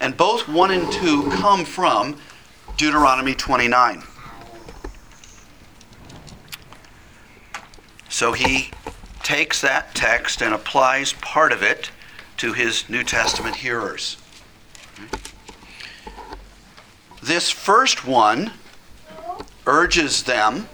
And 0.00 0.16
both 0.16 0.46
1 0.48 0.70
and 0.70 0.92
2 0.92 1.30
come 1.32 1.64
from 1.64 2.16
Deuteronomy 2.76 3.34
29. 3.34 4.02
So 8.18 8.32
he 8.32 8.70
takes 9.22 9.60
that 9.60 9.94
text 9.94 10.42
and 10.42 10.52
applies 10.52 11.12
part 11.12 11.52
of 11.52 11.62
it 11.62 11.92
to 12.38 12.52
his 12.52 12.88
New 12.88 13.04
Testament 13.04 13.54
hearers. 13.54 14.16
This 17.22 17.48
first 17.48 18.04
one 18.04 18.50
urges 19.66 20.24
them 20.24 20.68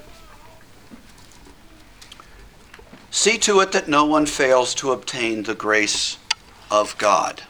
see 3.10 3.36
to 3.40 3.60
it 3.60 3.72
that 3.72 3.88
no 3.88 4.06
one 4.06 4.24
fails 4.24 4.74
to 4.76 4.92
obtain 4.92 5.42
the 5.42 5.54
grace 5.54 6.16
of 6.70 6.96
God. 6.96 7.42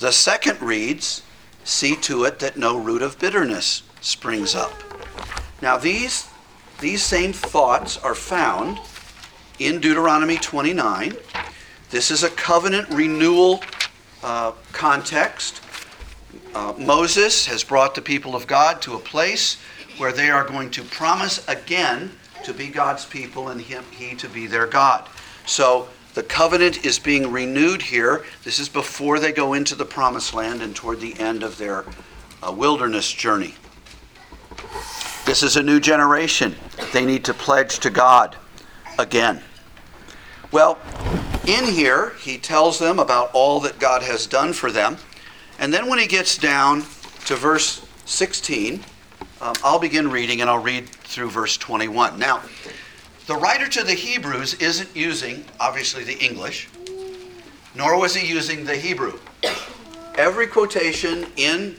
The 0.00 0.10
second 0.10 0.60
reads, 0.60 1.22
See 1.62 1.94
to 1.94 2.24
it 2.24 2.40
that 2.40 2.56
no 2.56 2.76
root 2.76 3.02
of 3.02 3.20
bitterness 3.20 3.84
springs 4.00 4.56
up. 4.56 4.72
Now, 5.62 5.76
these, 5.76 6.29
these 6.80 7.02
same 7.02 7.32
thoughts 7.32 7.98
are 7.98 8.14
found 8.14 8.78
in 9.58 9.80
Deuteronomy 9.80 10.36
29. 10.36 11.14
This 11.90 12.10
is 12.10 12.22
a 12.22 12.30
covenant 12.30 12.88
renewal 12.88 13.62
uh, 14.22 14.52
context. 14.72 15.60
Uh, 16.54 16.72
Moses 16.78 17.46
has 17.46 17.62
brought 17.62 17.94
the 17.94 18.02
people 18.02 18.34
of 18.34 18.46
God 18.46 18.80
to 18.82 18.94
a 18.94 18.98
place 18.98 19.58
where 19.98 20.12
they 20.12 20.30
are 20.30 20.44
going 20.44 20.70
to 20.70 20.82
promise 20.82 21.46
again 21.48 22.12
to 22.44 22.54
be 22.54 22.68
God's 22.68 23.04
people 23.04 23.48
and 23.48 23.60
him, 23.60 23.84
He 23.90 24.14
to 24.16 24.28
be 24.28 24.46
their 24.46 24.66
God. 24.66 25.06
So 25.46 25.88
the 26.14 26.22
covenant 26.22 26.84
is 26.84 26.98
being 26.98 27.30
renewed 27.30 27.82
here. 27.82 28.24
This 28.44 28.58
is 28.58 28.68
before 28.68 29.18
they 29.18 29.32
go 29.32 29.52
into 29.52 29.74
the 29.74 29.84
promised 29.84 30.32
land 30.32 30.62
and 30.62 30.74
toward 30.74 31.00
the 31.00 31.18
end 31.20 31.42
of 31.42 31.58
their 31.58 31.84
uh, 32.42 32.52
wilderness 32.52 33.12
journey. 33.12 33.54
This 35.30 35.44
is 35.44 35.54
a 35.54 35.62
new 35.62 35.78
generation. 35.78 36.56
They 36.92 37.06
need 37.06 37.24
to 37.26 37.32
pledge 37.32 37.78
to 37.78 37.90
God 37.90 38.34
again. 38.98 39.40
Well, 40.50 40.76
in 41.46 41.66
here, 41.66 42.14
he 42.18 42.36
tells 42.36 42.80
them 42.80 42.98
about 42.98 43.30
all 43.32 43.60
that 43.60 43.78
God 43.78 44.02
has 44.02 44.26
done 44.26 44.52
for 44.52 44.72
them. 44.72 44.96
And 45.60 45.72
then 45.72 45.88
when 45.88 46.00
he 46.00 46.08
gets 46.08 46.36
down 46.36 46.80
to 47.26 47.36
verse 47.36 47.86
16, 48.06 48.82
um, 49.40 49.54
I'll 49.62 49.78
begin 49.78 50.10
reading 50.10 50.40
and 50.40 50.50
I'll 50.50 50.58
read 50.58 50.88
through 50.88 51.30
verse 51.30 51.56
21. 51.56 52.18
Now, 52.18 52.42
the 53.28 53.36
writer 53.36 53.68
to 53.68 53.84
the 53.84 53.94
Hebrews 53.94 54.54
isn't 54.54 54.96
using, 54.96 55.44
obviously, 55.60 56.02
the 56.02 56.18
English, 56.18 56.68
nor 57.76 58.00
was 58.00 58.16
he 58.16 58.26
using 58.28 58.64
the 58.64 58.74
Hebrew. 58.74 59.16
Every 60.16 60.48
quotation 60.48 61.28
in 61.36 61.76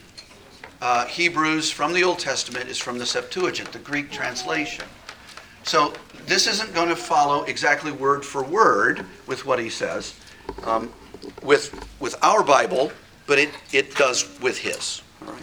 uh, 0.82 1.06
Hebrews 1.06 1.70
from 1.70 1.92
the 1.92 2.02
Old 2.02 2.18
Testament 2.18 2.68
is 2.68 2.76
from 2.76 2.98
the 2.98 3.06
Septuagint, 3.06 3.70
the 3.72 3.78
Greek 3.78 4.10
translation. 4.10 4.84
So 5.62 5.94
this 6.26 6.48
isn't 6.48 6.74
going 6.74 6.88
to 6.88 6.96
follow 6.96 7.44
exactly 7.44 7.92
word 7.92 8.24
for 8.24 8.42
word 8.42 9.06
with 9.28 9.46
what 9.46 9.60
he 9.60 9.70
says 9.70 10.14
um, 10.64 10.92
with, 11.40 11.72
with 12.00 12.16
our 12.20 12.42
Bible, 12.42 12.90
but 13.28 13.38
it, 13.38 13.50
it 13.72 13.94
does 13.94 14.28
with 14.40 14.58
his. 14.58 15.02
All 15.24 15.32
right? 15.32 15.42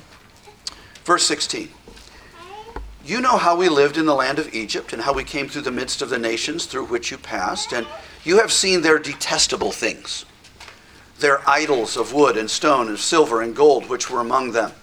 Verse 1.06 1.25
16. 1.25 1.69
You 3.06 3.21
know 3.21 3.38
how 3.38 3.56
we 3.56 3.69
lived 3.69 3.95
in 3.95 4.06
the 4.06 4.13
land 4.13 4.39
of 4.39 4.54
Egypt 4.54 4.91
and 4.91 5.02
how 5.02 5.13
we 5.13 5.23
came 5.23 5.47
through 5.47 5.62
the 5.62 5.71
midst 5.71 6.02
of 6.02 6.10
the 6.10 6.19
nations 6.19 6.65
through 6.65 6.86
which 6.88 7.12
you 7.12 7.17
passed, 7.17 7.71
and 7.71 7.88
you 8.25 8.39
have 8.39 8.52
seen 8.52 8.82
their 8.82 8.99
detestable 8.99 9.71
things, 9.71 10.25
their 11.19 11.49
idols 11.49 11.95
of 11.95 12.12
wood 12.12 12.36
and 12.36 12.52
stone 12.52 12.89
and 12.89 12.99
silver 12.99 13.41
and 13.41 13.56
gold 13.56 13.88
which 13.88 14.10
were 14.10 14.19
among 14.19 14.52
them. 14.52 14.73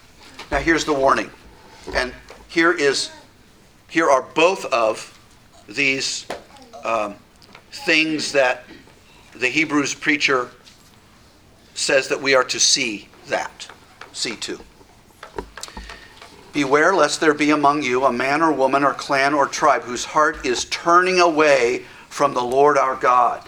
Now 0.51 0.59
here's 0.59 0.85
the 0.85 0.93
warning. 0.93 1.31
And 1.95 2.13
here 2.49 2.73
is 2.73 3.11
here 3.89 4.11
are 4.11 4.23
both 4.23 4.65
of 4.67 5.13
these 5.69 6.27
um, 6.85 7.15
things 7.71 8.33
that 8.33 8.65
the 9.35 9.49
Hebrews 9.49 9.95
preacher 9.95 10.51
says 11.75 12.09
that 12.09 12.21
we 12.21 12.35
are 12.35 12.45
to 12.45 12.59
see 12.59 13.09
that. 13.29 13.69
See 14.13 14.37
to. 14.37 14.61
Beware 16.53 16.95
lest 16.95 17.21
there 17.21 17.35
be 17.35 17.51
among 17.51 17.83
you 17.83 18.05
a 18.05 18.13
man 18.13 18.41
or 18.41 18.51
woman 18.51 18.83
or 18.83 18.95
clan 18.95 19.35
or 19.35 19.47
tribe 19.47 19.83
whose 19.83 20.05
heart 20.05 20.47
is 20.47 20.65
turning 20.67 21.21
away 21.21 21.85
from 22.09 22.33
the 22.33 22.43
Lord 22.43 22.79
our 22.79 22.97
God. 22.97 23.47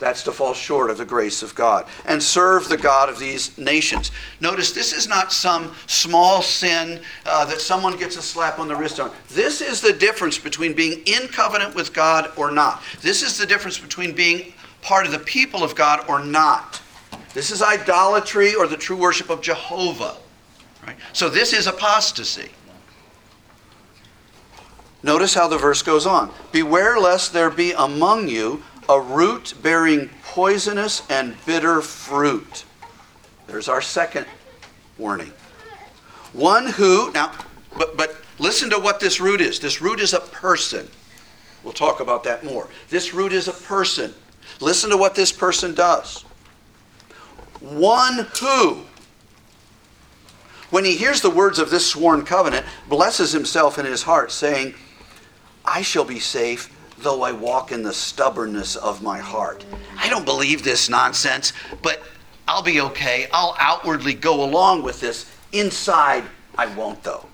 That's 0.00 0.22
to 0.24 0.32
fall 0.32 0.54
short 0.54 0.90
of 0.90 0.96
the 0.96 1.04
grace 1.04 1.42
of 1.42 1.54
God. 1.54 1.86
And 2.06 2.22
serve 2.22 2.68
the 2.68 2.78
God 2.78 3.10
of 3.10 3.18
these 3.18 3.56
nations. 3.58 4.10
Notice 4.40 4.72
this 4.72 4.94
is 4.94 5.06
not 5.06 5.30
some 5.30 5.74
small 5.86 6.40
sin 6.40 7.00
uh, 7.26 7.44
that 7.44 7.60
someone 7.60 7.98
gets 7.98 8.16
a 8.16 8.22
slap 8.22 8.58
on 8.58 8.66
the 8.66 8.74
wrist 8.74 8.98
on. 8.98 9.12
This 9.28 9.60
is 9.60 9.82
the 9.82 9.92
difference 9.92 10.38
between 10.38 10.72
being 10.72 11.02
in 11.04 11.28
covenant 11.28 11.74
with 11.74 11.92
God 11.92 12.32
or 12.36 12.50
not. 12.50 12.82
This 13.02 13.22
is 13.22 13.36
the 13.36 13.46
difference 13.46 13.78
between 13.78 14.14
being 14.14 14.54
part 14.80 15.04
of 15.04 15.12
the 15.12 15.18
people 15.18 15.62
of 15.62 15.74
God 15.74 16.08
or 16.08 16.24
not. 16.24 16.80
This 17.34 17.50
is 17.50 17.62
idolatry 17.62 18.54
or 18.54 18.66
the 18.66 18.78
true 18.78 18.96
worship 18.96 19.28
of 19.28 19.42
Jehovah. 19.42 20.16
Right? 20.86 20.96
So 21.12 21.28
this 21.28 21.52
is 21.52 21.66
apostasy. 21.66 22.48
Notice 25.02 25.34
how 25.34 25.48
the 25.48 25.58
verse 25.58 25.82
goes 25.82 26.06
on. 26.06 26.30
Beware 26.52 26.98
lest 26.98 27.32
there 27.32 27.50
be 27.50 27.72
among 27.72 28.28
you 28.28 28.62
a 28.90 29.00
root 29.00 29.54
bearing 29.62 30.10
poisonous 30.24 31.02
and 31.08 31.36
bitter 31.46 31.80
fruit. 31.80 32.64
There's 33.46 33.68
our 33.68 33.80
second 33.80 34.26
warning. 34.98 35.32
One 36.32 36.66
who, 36.66 37.12
now, 37.12 37.32
but, 37.78 37.96
but 37.96 38.16
listen 38.40 38.68
to 38.70 38.78
what 38.78 38.98
this 38.98 39.20
root 39.20 39.40
is. 39.40 39.60
This 39.60 39.80
root 39.80 40.00
is 40.00 40.12
a 40.12 40.20
person. 40.20 40.88
We'll 41.62 41.72
talk 41.72 42.00
about 42.00 42.24
that 42.24 42.44
more. 42.44 42.68
This 42.88 43.14
root 43.14 43.32
is 43.32 43.46
a 43.46 43.52
person. 43.52 44.12
Listen 44.60 44.90
to 44.90 44.96
what 44.96 45.14
this 45.14 45.30
person 45.30 45.72
does. 45.72 46.22
One 47.60 48.26
who 48.40 48.82
when 50.70 50.84
he 50.84 50.96
hears 50.96 51.20
the 51.20 51.30
words 51.30 51.58
of 51.58 51.70
this 51.70 51.84
sworn 51.84 52.24
covenant, 52.24 52.64
blesses 52.88 53.32
himself 53.32 53.76
in 53.76 53.84
his 53.84 54.04
heart, 54.04 54.30
saying, 54.30 54.74
I 55.64 55.82
shall 55.82 56.04
be 56.04 56.20
safe 56.20 56.70
though 57.02 57.22
I 57.22 57.32
walk 57.32 57.72
in 57.72 57.82
the 57.82 57.92
stubbornness 57.92 58.76
of 58.76 59.02
my 59.02 59.18
heart. 59.18 59.64
I 59.96 60.08
don't 60.08 60.24
believe 60.24 60.62
this 60.62 60.88
nonsense, 60.88 61.52
but 61.82 62.02
I'll 62.46 62.62
be 62.62 62.80
okay. 62.80 63.28
I'll 63.32 63.56
outwardly 63.58 64.14
go 64.14 64.44
along 64.44 64.82
with 64.82 65.00
this. 65.00 65.30
Inside, 65.52 66.24
I 66.56 66.66
won't, 66.74 67.02
though. 67.02 67.26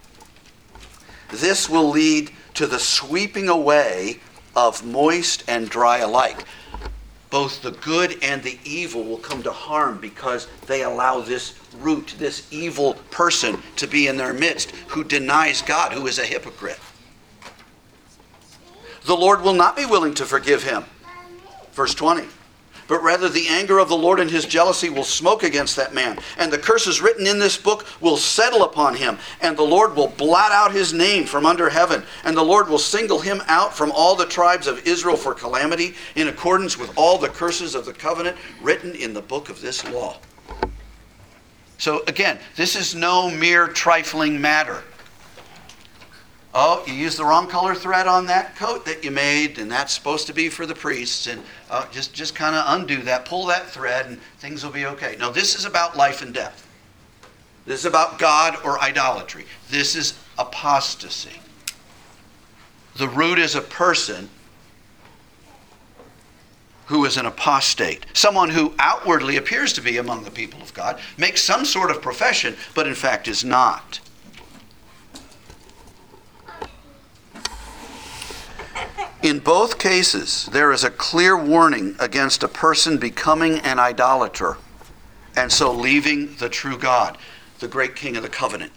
This 1.31 1.68
will 1.68 1.90
lead 1.90 2.31
to 2.55 2.66
the 2.66 2.79
sweeping 2.79 3.48
away 3.48 4.20
of 4.55 4.85
moist 4.85 5.44
and 5.48 5.68
dry 5.68 5.98
alike 5.98 6.44
both 7.31 7.61
the 7.62 7.72
good 7.72 8.16
and 8.22 8.42
the 8.42 8.59
evil 8.64 9.05
will 9.05 9.18
come 9.18 9.42
to 9.42 9.52
harm 9.52 9.98
because 9.98 10.48
they 10.66 10.83
allow 10.83 11.20
this 11.20 11.55
root, 11.81 12.14
this 12.18 12.46
evil 12.50 12.94
person, 13.11 13.61
to 13.76 13.87
be 13.87 14.07
in 14.07 14.16
their 14.16 14.33
midst 14.33 14.70
who 14.88 15.05
denies 15.05 15.62
God, 15.62 15.92
who 15.92 16.07
is 16.07 16.18
a 16.18 16.24
hypocrite. 16.24 16.79
The 19.06 19.16
Lord 19.16 19.42
will 19.42 19.54
not 19.54 19.76
be 19.76 19.86
willing 19.86 20.14
to 20.14 20.26
forgive 20.26 20.62
him. 20.62 20.84
Verse 21.72 21.94
20 21.94 22.26
but 22.88 23.02
rather 23.02 23.28
the 23.28 23.48
anger 23.48 23.78
of 23.78 23.88
the 23.88 23.96
Lord 23.96 24.20
and 24.20 24.30
his 24.30 24.44
jealousy 24.44 24.90
will 24.90 25.04
smoke 25.04 25.42
against 25.42 25.76
that 25.76 25.94
man. 25.94 26.18
And 26.38 26.52
the 26.52 26.58
curses 26.58 27.00
written 27.00 27.26
in 27.26 27.38
this 27.38 27.56
book 27.56 27.86
will 28.00 28.16
settle 28.16 28.62
upon 28.62 28.94
him, 28.94 29.18
and 29.40 29.56
the 29.56 29.62
Lord 29.62 29.96
will 29.96 30.08
blot 30.08 30.52
out 30.52 30.72
his 30.72 30.92
name 30.92 31.24
from 31.24 31.46
under 31.46 31.68
heaven, 31.68 32.02
and 32.24 32.36
the 32.36 32.44
Lord 32.44 32.68
will 32.68 32.78
single 32.78 33.20
him 33.20 33.42
out 33.48 33.74
from 33.74 33.90
all 33.92 34.14
the 34.14 34.26
tribes 34.26 34.66
of 34.66 34.86
Israel 34.86 35.16
for 35.16 35.34
calamity, 35.34 35.94
in 36.14 36.28
accordance 36.28 36.78
with 36.78 36.96
all 36.96 37.18
the 37.18 37.28
curses 37.28 37.74
of 37.74 37.84
the 37.84 37.92
covenant 37.92 38.36
written 38.62 38.94
in 38.94 39.12
the 39.12 39.22
book 39.22 39.48
of 39.48 39.60
this 39.60 39.88
law. 39.90 40.18
So 41.78 42.02
again, 42.06 42.38
this 42.54 42.76
is 42.76 42.94
no 42.94 43.30
mere 43.30 43.68
trifling 43.68 44.40
matter. 44.40 44.82
Oh, 46.58 46.82
you 46.86 46.94
used 46.94 47.18
the 47.18 47.24
wrong 47.26 47.48
color 47.48 47.74
thread 47.74 48.06
on 48.06 48.24
that 48.26 48.56
coat 48.56 48.86
that 48.86 49.04
you 49.04 49.10
made, 49.10 49.58
and 49.58 49.70
that's 49.70 49.92
supposed 49.92 50.26
to 50.28 50.32
be 50.32 50.48
for 50.48 50.64
the 50.64 50.74
priests. 50.74 51.26
And 51.26 51.42
uh, 51.68 51.86
just, 51.90 52.14
just 52.14 52.34
kind 52.34 52.56
of 52.56 52.64
undo 52.68 53.02
that, 53.02 53.26
pull 53.26 53.44
that 53.48 53.68
thread, 53.68 54.06
and 54.06 54.18
things 54.38 54.64
will 54.64 54.72
be 54.72 54.86
okay. 54.86 55.16
No, 55.18 55.30
this 55.30 55.54
is 55.54 55.66
about 55.66 55.98
life 55.98 56.22
and 56.22 56.32
death. 56.32 56.66
This 57.66 57.80
is 57.80 57.84
about 57.84 58.18
God 58.18 58.56
or 58.64 58.80
idolatry. 58.80 59.44
This 59.68 59.94
is 59.94 60.18
apostasy. 60.38 61.42
The 62.96 63.08
root 63.08 63.38
is 63.38 63.54
a 63.54 63.60
person. 63.60 64.30
who 66.86 67.04
is 67.04 67.16
an 67.16 67.26
apostate, 67.26 68.06
someone 68.12 68.48
who 68.48 68.72
outwardly 68.78 69.36
appears 69.36 69.72
to 69.72 69.82
be 69.82 69.98
among 69.98 70.22
the 70.22 70.30
people 70.30 70.62
of 70.62 70.72
God, 70.72 71.00
makes 71.18 71.42
some 71.42 71.64
sort 71.64 71.90
of 71.90 72.00
profession, 72.00 72.56
but 72.74 72.86
in 72.86 72.94
fact 72.94 73.28
is 73.28 73.44
not. 73.44 74.00
In 79.26 79.40
both 79.40 79.80
cases, 79.80 80.48
there 80.52 80.70
is 80.70 80.84
a 80.84 80.90
clear 80.90 81.36
warning 81.36 81.96
against 81.98 82.44
a 82.44 82.48
person 82.48 82.96
becoming 82.96 83.58
an 83.58 83.80
idolater 83.80 84.56
and 85.34 85.50
so 85.50 85.72
leaving 85.72 86.36
the 86.36 86.48
true 86.48 86.78
God, 86.78 87.18
the 87.58 87.66
great 87.66 87.96
King 87.96 88.16
of 88.16 88.22
the 88.22 88.28
covenant. 88.28 88.70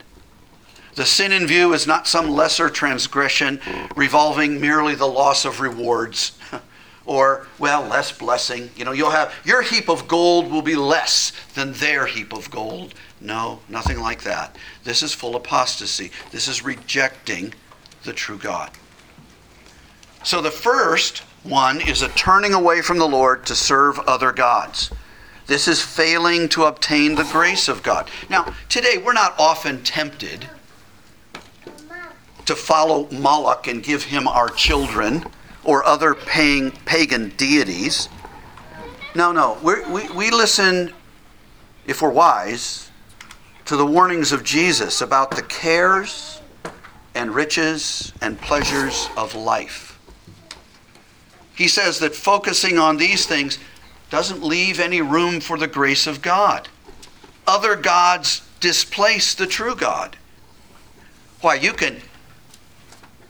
The 0.95 1.05
sin 1.05 1.31
in 1.31 1.45
view 1.45 1.71
is 1.73 1.85
not 1.85 2.07
some 2.07 2.31
lesser 2.31 2.67
transgression 2.67 3.61
revolving 3.95 4.59
merely 4.59 4.95
the 4.95 5.05
loss 5.05 5.45
of 5.45 5.59
rewards 5.59 6.35
or, 7.05 7.45
well, 7.59 7.83
less 7.83 8.11
blessing. 8.11 8.71
You 8.75 8.85
know, 8.85 8.91
you'll 8.91 9.11
have 9.11 9.31
your 9.45 9.61
heap 9.61 9.87
of 9.87 10.07
gold 10.07 10.51
will 10.51 10.63
be 10.63 10.75
less 10.75 11.31
than 11.53 11.73
their 11.73 12.07
heap 12.07 12.33
of 12.33 12.49
gold. 12.49 12.95
No, 13.21 13.59
nothing 13.69 13.99
like 13.99 14.23
that. 14.23 14.55
This 14.83 15.03
is 15.03 15.13
full 15.13 15.35
apostasy. 15.35 16.09
This 16.31 16.47
is 16.47 16.65
rejecting 16.65 17.53
the 18.03 18.13
true 18.13 18.39
God. 18.39 18.71
So 20.23 20.41
the 20.41 20.51
first 20.51 21.19
one 21.43 21.81
is 21.81 22.01
a 22.01 22.09
turning 22.09 22.53
away 22.53 22.81
from 22.81 22.97
the 22.97 23.07
Lord 23.07 23.45
to 23.45 23.55
serve 23.55 23.99
other 23.99 24.31
gods. 24.31 24.91
This 25.47 25.67
is 25.67 25.81
failing 25.81 26.49
to 26.49 26.65
obtain 26.65 27.15
the 27.15 27.23
grace 27.23 27.67
of 27.67 27.81
God. 27.81 28.09
Now, 28.29 28.53
today 28.67 28.97
we're 28.97 29.13
not 29.13 29.33
often 29.39 29.81
tempted 29.83 30.47
to 32.45 32.55
follow 32.55 33.07
Moloch 33.11 33.67
and 33.67 33.81
give 33.81 34.03
him 34.03 34.27
our 34.27 34.49
children 34.49 35.23
or 35.63 35.83
other 35.85 36.13
paying, 36.13 36.71
pagan 36.85 37.29
deities. 37.37 38.09
No, 39.15 39.31
no. 39.31 39.57
we 39.63 39.83
we, 39.85 40.09
we 40.09 40.31
listen, 40.31 40.93
if 41.87 42.01
we're 42.01 42.09
wise, 42.11 42.91
to 43.65 43.75
the 43.75 43.85
warnings 43.85 44.31
of 44.31 44.43
Jesus 44.43 45.01
about 45.01 45.31
the 45.31 45.43
cares 45.43 46.41
and 47.15 47.33
riches 47.33 48.13
and 48.21 48.39
pleasures 48.39 49.09
of 49.15 49.33
life. 49.33 49.88
He 51.59 51.67
says 51.67 51.99
that 51.99 52.15
focusing 52.15 52.79
on 52.79 52.95
these 52.95 53.25
things 53.25 53.59
doesn't 54.09 54.41
leave 54.41 54.79
any 54.79 55.01
room 55.01 55.41
for 55.41 55.57
the 55.57 55.67
grace 55.67 56.07
of 56.07 56.21
God. 56.21 56.69
Other 57.45 57.75
gods 57.75 58.43
displace 58.61 59.35
the 59.35 59.45
true 59.45 59.75
God. 59.75 60.15
Why, 61.41 61.55
you 61.55 61.73
can 61.73 61.97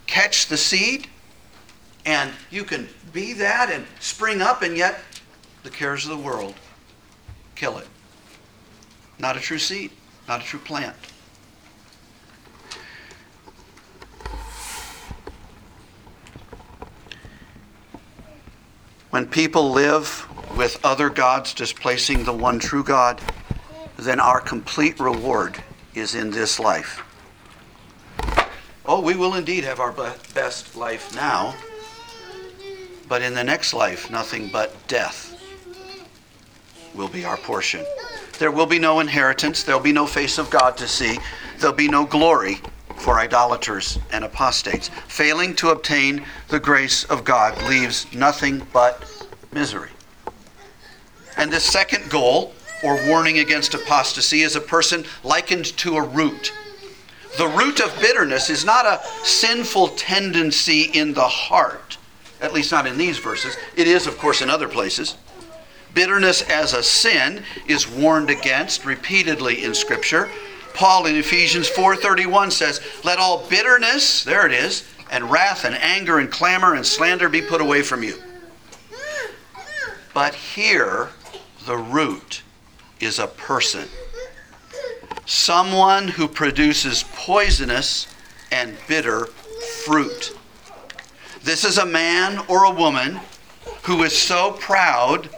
catch 0.05 0.45
the 0.45 0.57
seed 0.57 1.07
and 2.05 2.31
you 2.51 2.63
can 2.65 2.87
be 3.13 3.33
that 3.33 3.71
and 3.71 3.87
spring 3.99 4.43
up, 4.43 4.61
and 4.61 4.77
yet 4.77 4.99
the 5.63 5.71
cares 5.71 6.05
of 6.05 6.11
the 6.11 6.23
world 6.23 6.53
kill 7.55 7.79
it. 7.79 7.87
Not 9.17 9.37
a 9.37 9.39
true 9.39 9.57
seed, 9.57 9.89
not 10.27 10.41
a 10.41 10.43
true 10.43 10.59
plant. 10.59 10.95
When 19.09 19.25
people 19.25 19.71
live 19.71 20.27
with 20.55 20.79
other 20.85 21.09
gods 21.09 21.55
displacing 21.55 22.25
the 22.25 22.33
one 22.33 22.59
true 22.59 22.83
God, 22.83 23.19
then 23.97 24.19
our 24.19 24.39
complete 24.39 24.99
reward 24.99 25.63
is 25.95 26.13
in 26.13 26.29
this 26.29 26.59
life. 26.59 27.03
Oh, 28.85 29.01
we 29.01 29.15
will 29.15 29.33
indeed 29.33 29.63
have 29.63 29.79
our 29.79 29.91
best 30.35 30.75
life 30.75 31.15
now, 31.15 31.55
but 33.07 33.23
in 33.23 33.33
the 33.33 33.43
next 33.43 33.73
life, 33.73 34.11
nothing 34.11 34.49
but 34.51 34.75
death 34.87 35.35
will 36.93 37.07
be 37.07 37.25
our 37.25 37.37
portion. 37.37 37.83
There 38.37 38.51
will 38.51 38.67
be 38.67 38.79
no 38.79 38.99
inheritance. 38.99 39.63
There'll 39.63 39.81
be 39.81 39.91
no 39.91 40.05
face 40.05 40.37
of 40.37 40.51
God 40.51 40.77
to 40.77 40.87
see. 40.87 41.17
There'll 41.57 41.75
be 41.75 41.87
no 41.87 42.05
glory 42.05 42.61
for 42.99 43.19
idolaters 43.19 43.99
and 44.11 44.23
apostates. 44.23 44.89
Failing 45.07 45.55
to 45.55 45.69
obtain 45.69 46.25
the 46.49 46.59
grace 46.59 47.03
of 47.05 47.23
God 47.23 47.61
leaves 47.69 48.11
nothing 48.13 48.65
but 48.73 49.03
misery. 49.51 49.91
And 51.37 51.51
the 51.51 51.59
second 51.59 52.09
goal, 52.09 52.53
or 52.83 52.95
warning 53.07 53.39
against 53.39 53.73
apostasy, 53.73 54.41
is 54.41 54.55
a 54.55 54.61
person 54.61 55.05
likened 55.23 55.65
to 55.77 55.97
a 55.97 56.03
root. 56.03 56.53
The 57.37 57.47
root 57.47 57.79
of 57.79 57.97
bitterness 58.01 58.49
is 58.49 58.65
not 58.65 58.85
a 58.85 59.01
sinful 59.23 59.89
tendency 59.89 60.83
in 60.93 61.13
the 61.13 61.27
heart 61.27 61.97
at 62.41 62.53
least 62.53 62.71
not 62.71 62.87
in 62.87 62.97
these 62.97 63.17
verses. 63.17 63.57
It 63.75 63.87
is, 63.87 64.07
of 64.07 64.17
course, 64.17 64.41
in 64.41 64.49
other 64.49 64.67
places. 64.67 65.17
Bitterness 65.93 66.41
as 66.43 66.73
a 66.73 66.83
sin 66.83 67.43
is 67.67 67.89
warned 67.89 68.29
against 68.29 68.85
repeatedly 68.85 69.63
in 69.63 69.73
Scripture. 69.73 70.29
Paul 70.79 71.07
in 71.07 71.17
Ephesians 71.17 71.67
4:31 71.67 72.51
says, 72.51 72.79
"Let 73.03 73.19
all 73.19 73.39
bitterness, 73.49 74.23
there 74.23 74.45
it 74.45 74.53
is, 74.53 74.83
and 75.11 75.29
wrath 75.29 75.65
and 75.65 75.75
anger 75.75 76.19
and 76.19 76.31
clamor 76.31 76.73
and 76.73 76.87
slander 76.87 77.27
be 77.27 77.41
put 77.41 77.59
away 77.59 77.81
from 77.81 78.01
you." 78.01 78.23
But 80.13 80.35
here 80.35 81.09
the 81.65 81.75
root 81.75 82.43
is 83.01 83.19
a 83.19 83.27
person. 83.27 83.89
Someone 85.25 86.07
who 86.07 86.29
produces 86.29 87.03
poisonous 87.13 88.07
and 88.49 88.77
bitter 88.87 89.27
fruit. 89.83 90.31
This 91.43 91.65
is 91.65 91.77
a 91.77 91.85
man 91.85 92.41
or 92.47 92.63
a 92.63 92.71
woman 92.71 93.19
who 93.81 94.01
is 94.03 94.17
so 94.17 94.51
proud 94.51 95.29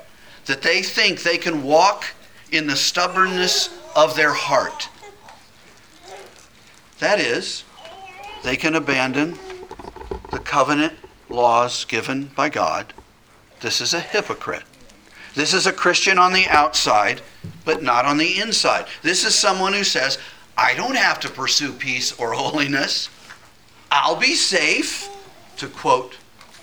that 0.45 0.61
they 0.61 0.83
think 0.83 1.23
they 1.23 1.39
can 1.39 1.63
walk 1.63 2.09
in 2.51 2.67
the 2.67 2.75
stubbornness 2.75 3.69
of 3.95 4.15
their 4.15 4.33
heart. 4.33 4.87
That 7.01 7.19
is, 7.19 7.63
they 8.43 8.55
can 8.55 8.75
abandon 8.75 9.39
the 10.31 10.37
covenant 10.37 10.93
laws 11.29 11.83
given 11.83 12.25
by 12.35 12.49
God. 12.49 12.93
This 13.59 13.81
is 13.81 13.95
a 13.95 13.99
hypocrite. 13.99 14.61
This 15.33 15.55
is 15.55 15.65
a 15.65 15.73
Christian 15.73 16.19
on 16.19 16.31
the 16.31 16.45
outside, 16.47 17.21
but 17.65 17.81
not 17.81 18.05
on 18.05 18.19
the 18.19 18.39
inside. 18.39 18.85
This 19.01 19.25
is 19.25 19.33
someone 19.33 19.73
who 19.73 19.83
says, 19.83 20.19
I 20.55 20.75
don't 20.75 20.95
have 20.95 21.19
to 21.21 21.29
pursue 21.29 21.73
peace 21.73 22.11
or 22.19 22.33
holiness. 22.35 23.09
I'll 23.89 24.15
be 24.15 24.35
safe 24.35 25.09
to 25.57 25.69
quote 25.69 26.17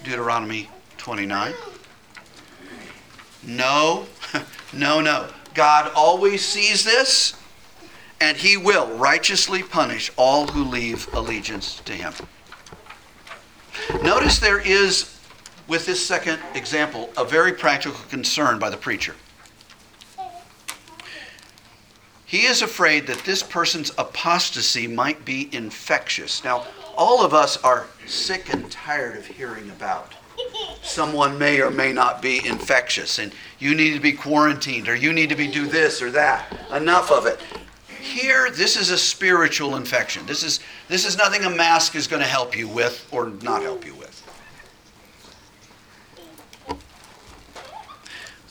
Deuteronomy 0.05 0.71
29? 0.99 1.53
No, 3.43 4.07
no, 4.73 5.01
no. 5.01 5.31
God 5.55 5.91
always 5.97 6.45
sees 6.45 6.85
this, 6.85 7.35
and 8.21 8.37
he 8.37 8.57
will 8.57 8.89
righteously 8.97 9.63
punish 9.63 10.11
all 10.17 10.47
who 10.49 10.65
leave 10.65 11.13
allegiance 11.15 11.81
to 11.85 11.93
him. 11.93 12.13
Notice 14.03 14.39
there 14.39 14.61
is, 14.61 15.19
with 15.69 15.87
this 15.87 16.05
second 16.05 16.41
example, 16.55 17.11
a 17.17 17.25
very 17.25 17.53
practical 17.53 17.99
concern 18.09 18.59
by 18.59 18.71
the 18.71 18.77
preacher. 18.77 19.15
He 22.25 22.45
is 22.45 22.61
afraid 22.61 23.07
that 23.07 23.25
this 23.25 23.43
person's 23.43 23.91
apostasy 23.97 24.87
might 24.87 25.25
be 25.25 25.49
infectious. 25.53 26.45
Now, 26.45 26.67
all 26.95 27.25
of 27.25 27.33
us 27.33 27.57
are 27.59 27.87
sick 28.07 28.53
and 28.53 28.71
tired 28.71 29.17
of 29.17 29.27
hearing 29.27 29.71
about 29.71 30.15
someone 30.83 31.39
may 31.39 31.61
or 31.61 31.71
may 31.71 31.93
not 31.93 32.23
be 32.23 32.45
infectious 32.47 33.19
and 33.19 33.33
you 33.59 33.75
need 33.75 33.95
to 33.95 34.01
be 34.01 34.13
quarantined 34.13 34.89
or 34.89 34.95
you 34.95 35.13
need 35.13 35.29
to 35.29 35.35
be 35.35 35.49
do 35.49 35.67
this 35.67 36.01
or 36.01 36.11
that 36.11 36.47
enough 36.73 37.11
of 37.11 37.27
it 37.27 37.41
here 37.99 38.51
this 38.51 38.77
is 38.77 38.91
a 38.91 38.99
spiritual 38.99 39.77
infection 39.77 40.25
this 40.27 40.43
is 40.43 40.61
this 40.89 41.05
is 41.05 41.17
nothing 41.17 41.45
a 41.45 41.51
mask 41.51 41.95
is 41.95 42.07
going 42.07 42.23
to 42.23 42.29
help 42.29 42.57
you 42.57 42.69
with 42.69 43.07
or 43.11 43.29
not 43.43 43.63
help 43.63 43.85
you 43.85 43.95
with 43.95 44.15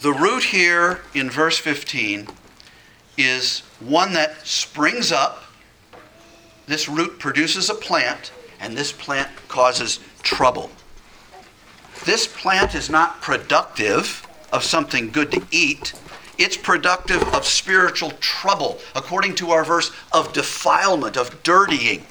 the 0.02 0.12
root 0.12 0.44
here 0.44 1.02
in 1.14 1.30
verse 1.30 1.58
15 1.58 2.28
is 3.18 3.62
one 3.80 4.14
that 4.14 4.46
springs 4.46 5.12
up 5.12 5.44
this 6.68 6.90
root 6.90 7.18
produces 7.18 7.70
a 7.70 7.74
plant 7.74 8.32
and 8.60 8.78
this 8.78 8.92
plant 8.92 9.30
causes 9.48 10.00
trouble. 10.22 10.70
This 12.06 12.28
plant 12.28 12.76
is 12.76 12.90
not 12.90 13.22
productive 13.22 14.28
of 14.52 14.64
something 14.64 15.10
good 15.10 15.32
to 15.32 15.42
eat. 15.52 15.94
It's 16.38 16.58
productive 16.58 17.24
of 17.34 17.46
spiritual 17.46 18.12
trouble, 18.20 18.80
according 18.96 19.36
to 19.36 19.52
our 19.52 19.64
verse, 19.64 19.92
of 20.12 20.34
defilement, 20.34 21.18
of 21.18 21.44
dirtying. 21.44 22.06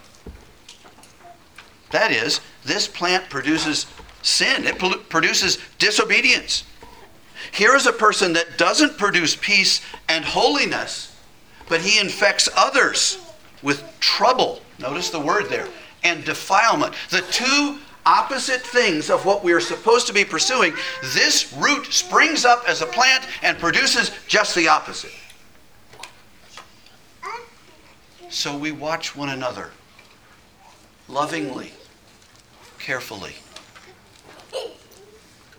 That 1.91 2.11
is, 2.11 2.41
this 2.65 2.89
plant 2.89 3.31
produces 3.31 3.87
sin, 4.23 4.67
it 4.67 4.79
produces 5.09 5.59
disobedience. 5.79 6.65
Here 7.53 7.77
is 7.77 7.87
a 7.87 7.93
person 7.93 8.33
that 8.33 8.59
doesn't 8.59 8.99
produce 8.99 9.37
peace 9.37 9.81
and 10.09 10.25
holiness, 10.25 11.17
but 11.69 11.81
he 11.81 12.01
infects 12.01 12.49
others 12.57 13.19
with 13.63 13.85
trouble. 14.01 14.61
Notice 14.79 15.11
the 15.11 15.21
word 15.21 15.49
there 15.49 15.69
and 16.03 16.25
defilement. 16.25 16.95
The 17.11 17.23
two 17.23 17.79
opposite 18.07 18.63
things 18.63 19.11
of 19.11 19.27
what 19.27 19.45
we 19.45 19.53
are 19.53 19.61
supposed 19.61 20.07
to 20.07 20.13
be 20.13 20.25
pursuing, 20.25 20.73
this 21.15 21.53
root 21.55 21.93
springs 21.93 22.45
up 22.45 22.65
as 22.67 22.81
a 22.81 22.87
plant 22.87 23.25
and 23.43 23.59
produces 23.59 24.13
just 24.29 24.55
the 24.55 24.69
opposite. 24.69 25.13
So 28.29 28.57
we 28.57 28.73
watch 28.73 29.17
one 29.17 29.31
another 29.31 29.71
lovingly, 31.09 31.73
carefully. 32.79 33.35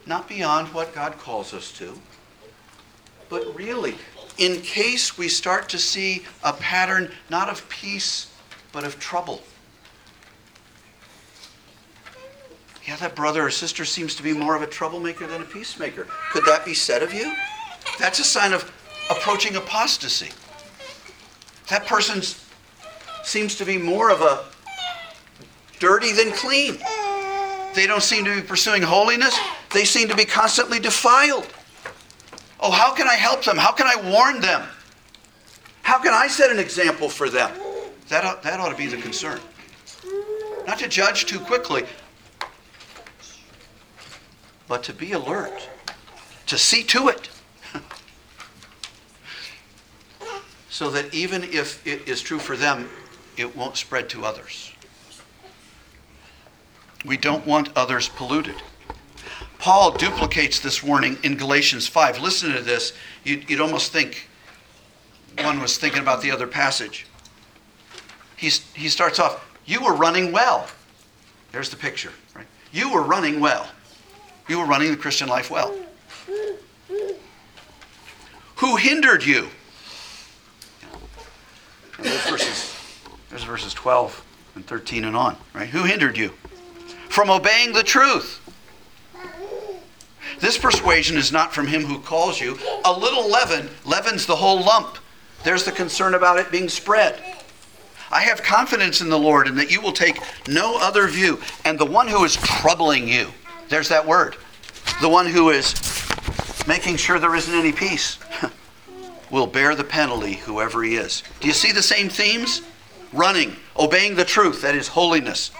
Not 0.06 0.30
beyond 0.30 0.70
what 0.70 0.96
God 0.96 1.18
calls 1.18 1.54
us 1.54 1.72
to, 1.74 2.00
but 3.30 3.56
really, 3.56 3.96
in 4.38 4.62
case 4.62 5.18
we 5.18 5.28
start 5.28 5.68
to 5.70 5.78
see 5.78 6.26
a 6.44 6.54
pattern 6.54 7.12
not 7.30 7.50
of 7.50 7.68
peace, 7.68 8.32
but 8.72 8.86
of 8.86 9.00
trouble. 9.00 9.42
Yeah, 12.88 12.96
that 12.96 13.16
brother 13.16 13.46
or 13.46 13.52
sister 13.52 13.84
seems 13.84 14.16
to 14.16 14.24
be 14.24 14.32
more 14.32 14.56
of 14.56 14.62
a 14.62 14.68
troublemaker 14.68 15.28
than 15.28 15.42
a 15.42 15.46
peacemaker. 15.46 16.08
Could 16.32 16.46
that 16.46 16.64
be 16.64 16.74
said 16.74 17.04
of 17.04 17.14
you? 17.14 17.36
That's 18.00 18.20
a 18.20 18.24
sign 18.24 18.54
of 18.54 18.72
approaching 19.10 19.58
apostasy. 19.58 20.32
That 21.70 21.86
person 21.86 22.22
seems 23.24 23.56
to 23.56 23.66
be 23.66 23.78
more 23.78 24.10
of 24.10 24.22
a 24.22 24.46
dirty 25.80 26.14
than 26.14 26.32
clean. 26.32 26.78
They 27.76 27.88
don't 27.88 28.02
seem 28.02 28.24
to 28.24 28.36
be 28.36 28.42
pursuing 28.42 28.84
holiness. 28.84 29.38
They 29.74 29.84
seem 29.84 30.08
to 30.08 30.16
be 30.16 30.24
constantly 30.24 30.80
defiled. 30.80 31.48
Oh, 32.62 32.72
how 32.72 32.94
can 32.94 33.06
I 33.06 33.16
help 33.16 33.44
them? 33.44 33.58
How 33.58 33.74
can 33.74 33.86
I 33.86 34.10
warn 34.10 34.40
them? 34.40 34.66
How 35.82 36.00
can 36.00 36.14
I 36.14 36.28
set 36.28 36.52
an 36.52 36.58
example 36.58 37.10
for 37.10 37.30
them? 37.30 37.52
That 38.08 38.24
ought, 38.24 38.42
that 38.44 38.62
ought 38.62 38.70
to 38.70 38.78
be 38.78 38.88
the 38.88 38.98
concern. 38.98 39.42
Not 40.66 40.80
to 40.80 40.88
judge 40.88 41.26
too 41.26 41.40
quickly, 41.40 41.84
but 44.68 44.84
to 44.84 44.94
be 44.94 45.14
alert, 45.14 45.70
to 46.48 46.58
see 46.58 46.84
to 46.84 47.10
it. 47.10 47.30
so 50.70 50.90
that 50.90 51.14
even 51.14 51.44
if 51.44 51.86
it 51.86 52.08
is 52.08 52.22
true 52.22 52.40
for 52.40 52.56
them, 52.56 52.90
it 53.38 53.56
won't 53.56 53.78
spread 53.78 54.10
to 54.10 54.26
others. 54.26 54.74
We 57.06 57.18
don't 57.18 57.46
want 57.46 57.70
others 57.76 58.10
polluted. 58.10 58.56
Paul 59.60 59.92
duplicates 59.92 60.60
this 60.60 60.84
warning 60.84 61.18
in 61.24 61.36
Galatians 61.36 61.88
5. 61.88 62.20
Listen 62.20 62.54
to 62.54 62.62
this. 62.62 62.94
You'd, 63.24 63.50
you'd 63.50 63.62
almost 63.62 63.92
think 63.92 64.28
one 65.40 65.60
was 65.60 65.78
thinking 65.78 66.02
about 66.02 66.22
the 66.22 66.32
other 66.32 66.48
passage. 66.48 67.06
He's, 68.36 68.60
he 68.74 68.90
starts 68.90 69.20
off, 69.20 69.46
You 69.66 69.84
were 69.84 69.94
running 69.94 70.32
well. 70.32 70.68
There's 71.52 71.70
the 71.70 71.76
picture, 71.76 72.12
right? 72.36 72.46
You 72.72 72.92
were 72.92 73.04
running 73.04 73.40
well. 73.40 73.68
You 74.48 74.60
were 74.60 74.66
running 74.66 74.92
the 74.92 74.98
Christian 74.98 75.28
life 75.28 75.52
well. 75.52 75.76
Who 78.58 78.76
hindered 78.76 79.24
you? 79.24 79.50
There's 82.00 82.30
verses, 82.30 82.76
there's 83.30 83.44
verses 83.44 83.74
12 83.74 84.24
and 84.56 84.66
13 84.66 85.04
and 85.04 85.16
on, 85.16 85.38
right? 85.54 85.70
Who 85.70 85.84
hindered 85.84 86.18
you? 86.18 86.30
From 87.10 87.30
obeying 87.30 87.74
the 87.74 87.84
truth. 87.84 88.42
This 90.40 90.58
persuasion 90.58 91.18
is 91.18 91.32
not 91.32 91.54
from 91.54 91.68
him 91.68 91.84
who 91.84 92.00
calls 92.00 92.40
you. 92.40 92.58
A 92.86 92.92
little 92.92 93.30
leaven 93.30 93.70
leavens 93.86 94.26
the 94.26 94.36
whole 94.36 94.64
lump. 94.64 94.98
There's 95.44 95.64
the 95.64 95.72
concern 95.72 96.14
about 96.14 96.38
it 96.38 96.52
being 96.52 96.70
spread. 96.70 97.22
I 98.12 98.22
have 98.22 98.42
confidence 98.42 99.02
in 99.02 99.10
the 99.10 99.20
Lord 99.20 99.48
and 99.48 99.58
that 99.58 99.72
you 99.72 99.82
will 99.82 99.92
take 99.92 100.20
no 100.48 100.78
other 100.80 101.08
view. 101.08 101.40
And 101.66 101.78
the 101.78 101.86
one 101.86 102.08
who 102.08 102.24
is 102.24 102.36
troubling 102.36 103.08
you, 103.08 103.32
there's 103.70 103.90
that 103.90 104.06
word, 104.06 104.36
the 105.02 105.10
one 105.10 105.26
who 105.26 105.50
is 105.50 105.76
making 106.68 106.98
sure 106.98 107.20
there 107.20 107.36
isn't 107.36 107.54
any 107.54 107.72
peace, 107.72 108.20
will 109.32 109.48
bear 109.48 109.76
the 109.76 109.84
penalty, 109.84 110.34
whoever 110.34 110.84
he 110.84 110.96
is. 110.96 111.24
Do 111.40 111.48
you 111.48 111.54
see 111.54 111.72
the 111.72 111.82
same 111.82 112.10
themes? 112.10 112.62
Running, 113.14 113.56
obeying 113.78 114.16
the 114.16 114.26
truth, 114.26 114.62
that 114.62 114.76
is 114.76 114.88
holiness. 114.88 115.52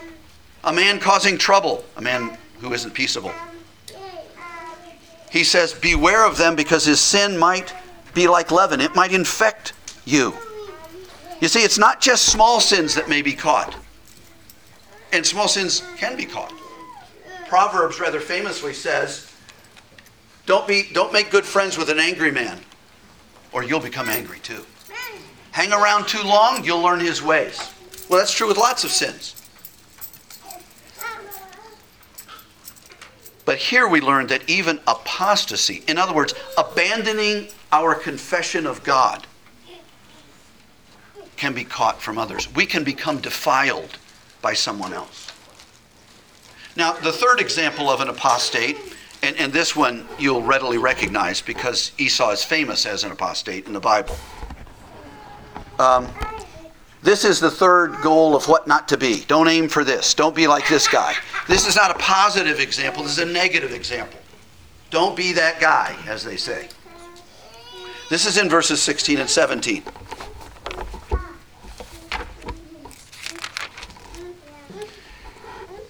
A 0.64 0.74
man 0.74 1.00
causing 1.00 1.38
trouble, 1.38 1.86
a 1.96 2.02
man 2.02 2.38
who 2.60 2.74
isn't 2.74 2.94
peaceable 2.94 3.32
he 5.30 5.44
says, 5.44 5.74
Beware 5.74 6.26
of 6.26 6.38
them 6.38 6.56
because 6.56 6.86
his 6.86 7.00
sin 7.00 7.38
might 7.38 7.74
be 8.14 8.28
like 8.28 8.52
leaven, 8.52 8.82
it 8.82 8.96
might 8.96 9.14
infect 9.14 9.74
you. 10.06 10.34
You 11.42 11.48
see, 11.48 11.64
it's 11.64 11.78
not 11.78 12.02
just 12.02 12.26
small 12.26 12.60
sins 12.60 12.96
that 12.96 13.10
may 13.10 13.22
be 13.22 13.34
caught, 13.34 13.76
and 15.14 15.26
small 15.26 15.48
sins 15.48 15.84
can 15.98 16.18
be 16.18 16.26
caught. 16.26 16.54
Proverbs 17.48 18.00
rather 18.00 18.20
famously 18.20 18.74
says, 18.74 19.34
don't, 20.46 20.68
be, 20.68 20.90
don't 20.94 21.14
make 21.14 21.30
good 21.30 21.46
friends 21.46 21.78
with 21.78 21.90
an 21.90 22.00
angry 22.00 22.32
man, 22.32 22.60
or 23.52 23.64
you'll 23.64 23.80
become 23.80 24.10
angry 24.10 24.40
too. 24.40 24.66
Hang 25.52 25.74
around 25.74 26.08
too 26.08 26.22
long, 26.24 26.64
you'll 26.64 26.82
learn 26.82 27.00
his 27.00 27.22
ways. 27.22 27.74
Well, 28.10 28.20
that's 28.20 28.32
true 28.32 28.48
with 28.48 28.58
lots 28.58 28.84
of 28.84 28.92
sins. 28.92 29.34
But 33.44 33.58
here 33.58 33.88
we 33.88 34.02
learn 34.02 34.28
that 34.28 34.48
even 34.50 34.82
apostasy, 34.88 35.84
in 35.88 35.98
other 35.98 36.14
words, 36.14 36.34
abandoning 36.58 37.48
our 37.72 37.96
confession 37.96 38.68
of 38.68 38.84
God, 38.84 39.26
can 41.38 41.54
be 41.54 41.64
caught 41.64 42.02
from 42.02 42.18
others. 42.18 42.54
We 42.54 42.66
can 42.66 42.84
become 42.84 43.22
defiled 43.22 43.98
by 44.42 44.54
someone 44.54 44.92
else. 44.92 45.32
Now, 46.78 46.92
the 46.92 47.12
third 47.12 47.42
example 47.42 47.90
of 47.90 48.02
an 48.02 48.08
apostate, 48.08 48.78
and, 49.24 49.36
and 49.38 49.52
this 49.52 49.76
one 49.76 50.08
you'll 50.20 50.44
readily 50.44 50.78
recognize 50.78 51.42
because 51.42 51.92
Esau 51.98 52.30
is 52.30 52.44
famous 52.44 52.86
as 52.86 53.04
an 53.04 53.12
apostate 53.12 53.66
in 53.66 53.74
the 53.74 53.80
Bible. 53.80 54.16
Um, 55.80 56.08
this 57.02 57.26
is 57.26 57.40
the 57.40 57.50
third 57.50 57.96
goal 58.04 58.36
of 58.36 58.48
what 58.48 58.68
not 58.68 58.88
to 58.90 58.98
be. 58.98 59.22
Don't 59.22 59.48
aim 59.48 59.70
for 59.70 59.84
this. 59.84 60.14
Don't 60.14 60.36
be 60.36 60.46
like 60.46 60.70
this 60.70 60.88
guy. 60.88 61.16
This 61.48 61.68
is 61.68 61.76
not 61.76 61.90
a 61.90 61.96
positive 61.96 62.60
example, 62.60 63.02
this 63.02 63.14
is 63.14 63.24
a 63.24 63.26
negative 63.26 63.74
example. 63.74 64.20
Don't 64.92 65.18
be 65.18 65.34
that 65.34 65.60
guy, 65.60 65.98
as 66.08 66.24
they 66.24 66.38
say. 66.38 66.70
This 68.12 68.28
is 68.28 68.38
in 68.38 68.50
verses 68.50 68.84
16 68.84 69.18
and 69.18 69.30
17. 69.30 69.84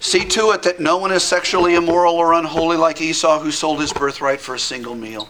See 0.08 0.24
to 0.24 0.52
it 0.52 0.64
that 0.64 0.80
no 0.80 0.96
one 0.96 1.12
is 1.12 1.22
sexually 1.22 1.76
immoral 1.76 2.16
or 2.16 2.32
unholy 2.32 2.78
like 2.78 3.02
Esau, 3.02 3.42
who 3.42 3.52
sold 3.52 3.82
his 3.82 3.92
birthright 3.92 4.40
for 4.40 4.56
a 4.56 4.60
single 4.60 4.96
meal. 4.96 5.28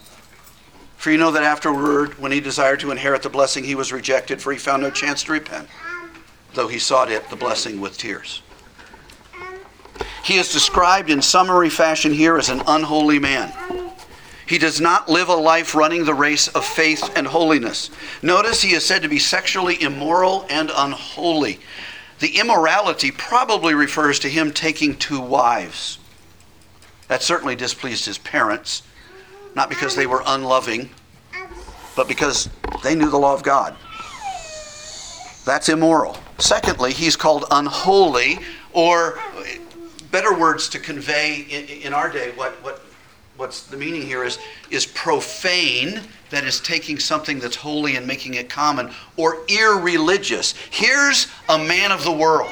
For 0.98 1.10
you 1.10 1.18
know 1.18 1.32
that 1.32 1.42
afterward, 1.42 2.20
when 2.20 2.32
he 2.32 2.40
desired 2.40 2.82
to 2.82 2.92
inherit 2.92 3.24
the 3.24 3.30
blessing, 3.30 3.64
he 3.64 3.74
was 3.74 3.92
rejected, 3.92 4.40
for 4.40 4.52
he 4.52 4.60
found 4.60 4.84
no 4.84 4.92
chance 4.92 5.24
to 5.24 5.32
repent, 5.32 5.68
though 6.54 6.68
he 6.68 6.78
sought 6.78 7.10
it, 7.10 7.28
the 7.32 7.36
blessing, 7.36 7.82
with 7.82 7.98
tears. 7.98 8.44
He 10.24 10.38
is 10.38 10.54
described 10.54 11.10
in 11.10 11.24
summary 11.24 11.72
fashion 11.72 12.14
here 12.14 12.38
as 12.38 12.50
an 12.50 12.62
unholy 12.68 13.18
man. 13.18 13.52
He 14.46 14.60
does 14.60 14.80
not 14.80 15.10
live 15.10 15.30
a 15.30 15.36
life 15.36 15.74
running 15.74 16.06
the 16.06 16.14
race 16.14 16.50
of 16.50 16.64
faith 16.64 17.18
and 17.18 17.26
holiness. 17.26 17.90
Notice 18.22 18.62
he 18.62 18.76
is 18.76 18.86
said 18.86 19.02
to 19.02 19.10
be 19.10 19.18
sexually 19.18 19.82
immoral 19.82 20.46
and 20.52 20.72
unholy. 20.72 21.62
The 22.20 22.40
immorality 22.40 23.12
probably 23.12 23.74
refers 23.74 24.20
to 24.20 24.30
him 24.30 24.52
taking 24.52 24.96
two 24.96 25.20
wives. 25.20 26.00
That 27.08 27.22
certainly 27.22 27.56
displeased 27.56 28.06
his 28.06 28.18
parents, 28.18 28.84
not 29.56 29.70
because 29.70 29.96
they 29.96 30.08
were 30.08 30.24
unloving, 30.26 30.90
but 31.96 32.08
because 32.08 32.50
they 32.84 32.96
knew 32.96 33.10
the 33.10 33.18
law 33.18 33.34
of 33.34 33.44
God. 33.44 33.76
That's 35.46 35.70
immoral. 35.70 36.18
Secondly, 36.40 36.92
he's 36.92 37.16
called 37.16 37.46
unholy, 37.50 38.40
or 38.74 39.20
better 40.12 40.38
words 40.38 40.70
to 40.70 40.80
convey 40.80 41.46
in, 41.50 41.66
in 41.84 41.94
our 41.94 42.12
day 42.12 42.32
what, 42.36 42.54
what 42.64 42.82
what's 43.38 43.64
the 43.68 43.78
meaning 43.78 44.02
here 44.02 44.24
is 44.24 44.40
is 44.70 44.86
profane 44.86 46.02
that 46.30 46.44
is 46.44 46.60
taking 46.60 47.00
something 47.00 47.40
that's 47.40 47.56
holy 47.56 47.96
and 47.96 48.06
making 48.06 48.34
it 48.34 48.50
common 48.50 48.92
or 49.16 49.40
irreligious 49.48 50.54
here's 50.72 51.28
a 51.50 51.58
man 51.58 51.92
of 51.92 52.04
the 52.04 52.12
world 52.12 52.52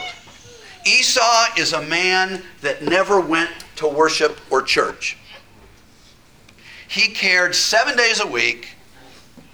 esau 0.86 1.46
is 1.58 1.74
a 1.74 1.82
man 1.84 2.42
that 2.62 2.84
never 2.84 3.20
went 3.20 3.50
to 3.76 3.88
worship 3.88 4.40
or 4.52 4.62
church 4.62 5.18
he 6.88 7.08
cared 7.08 7.54
seven 7.56 7.98
days 7.98 8.22
a 8.22 8.28
week 8.28 8.70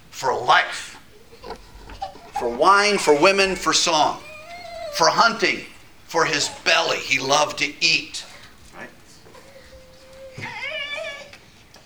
for 0.10 0.38
life 0.38 1.00
for 2.38 2.50
wine 2.50 2.98
for 2.98 3.20
women 3.20 3.56
for 3.56 3.74
song 3.74 4.20
for 4.94 5.08
hunting 5.08 5.65
for 6.12 6.26
his 6.26 6.50
belly. 6.65 6.98
He 6.98 7.20
loved 7.20 7.60
to 7.60 7.74
eat. 7.80 8.26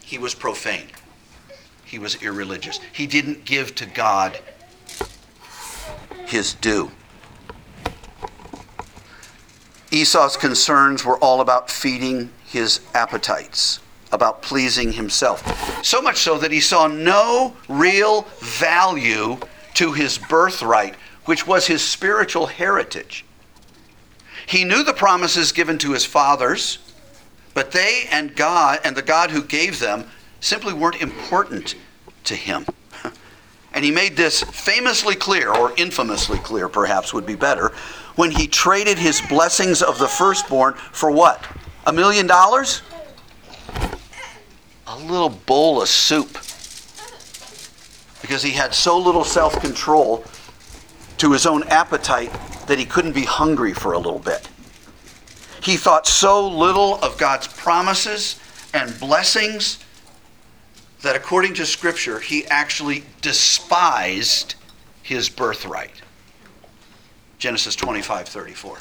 He 0.05 0.19
was 0.19 0.35
profane. 0.35 0.87
He 1.83 1.97
was 1.97 2.21
irreligious. 2.21 2.79
He 2.93 3.07
didn't 3.07 3.43
give 3.43 3.73
to 3.75 3.87
God 3.87 4.39
his 6.27 6.53
due. 6.53 6.91
Esau's 9.89 10.37
concerns 10.37 11.03
were 11.03 11.17
all 11.17 11.41
about 11.41 11.71
feeding 11.71 12.31
his 12.45 12.81
appetites, 12.93 13.79
about 14.11 14.43
pleasing 14.43 14.91
himself. 14.91 15.43
So 15.83 16.01
much 16.01 16.17
so 16.17 16.37
that 16.37 16.51
he 16.51 16.59
saw 16.59 16.85
no 16.85 17.55
real 17.67 18.27
value 18.39 19.37
to 19.75 19.93
his 19.93 20.19
birthright, 20.19 20.95
which 21.25 21.47
was 21.47 21.65
his 21.65 21.83
spiritual 21.83 22.45
heritage. 22.45 23.25
He 24.45 24.63
knew 24.63 24.83
the 24.83 24.93
promises 24.93 25.51
given 25.51 25.79
to 25.79 25.93
his 25.93 26.05
fathers, 26.05 26.77
but 27.55 27.71
they 27.71 28.03
and 28.11 28.35
God 28.35 28.81
and 28.83 28.95
the 28.95 29.01
God 29.01 29.31
who 29.31 29.41
gave 29.41 29.79
them 29.79 30.05
simply 30.41 30.73
weren't 30.73 31.01
important 31.01 31.73
to 32.25 32.35
him. 32.35 32.67
And 33.73 33.83
he 33.83 33.91
made 33.91 34.15
this 34.15 34.41
famously 34.41 35.15
clear, 35.15 35.53
or 35.53 35.73
infamously 35.75 36.37
clear, 36.37 36.69
perhaps 36.69 37.13
would 37.13 37.25
be 37.25 37.35
better, 37.35 37.73
when 38.15 38.31
he 38.31 38.47
traded 38.47 38.97
his 38.97 39.19
blessings 39.27 39.81
of 39.81 39.99
the 39.99 40.07
firstborn 40.07 40.75
for 40.93 41.11
what? 41.11 41.45
A 41.85 41.91
million 41.91 42.25
dollars? 42.25 42.83
A 44.87 44.97
little 44.97 45.27
bowl 45.27 45.81
of 45.81 45.89
soup. 45.89 46.37
Because 48.21 48.41
he 48.41 48.51
had 48.51 48.73
so 48.73 48.97
little 48.97 49.25
self 49.25 49.59
control 49.59 50.23
to 51.17 51.33
his 51.33 51.45
own 51.45 51.63
appetite 51.63 52.31
that 52.67 52.79
he 52.79 52.85
couldn't 52.85 53.11
be 53.11 53.25
hungry 53.25 53.73
for 53.73 53.91
a 53.91 53.97
little 53.97 54.19
bit. 54.19 54.47
He 55.65 55.77
thought 55.77 56.05
so 56.05 56.47
little 56.47 57.03
of 57.03 57.17
God's 57.17 57.47
promises 57.47 58.39
and 58.71 58.99
blessings 58.99 59.83
that 61.01 61.15
according 61.15 61.55
to 61.55 61.65
Scripture, 61.65 62.19
he 62.19 62.45
actually 62.45 63.03
despised 63.21 64.53
his 65.01 65.27
birthright. 65.27 66.03
Genesis 67.39 67.75
25 67.75 68.27
34. 68.27 68.77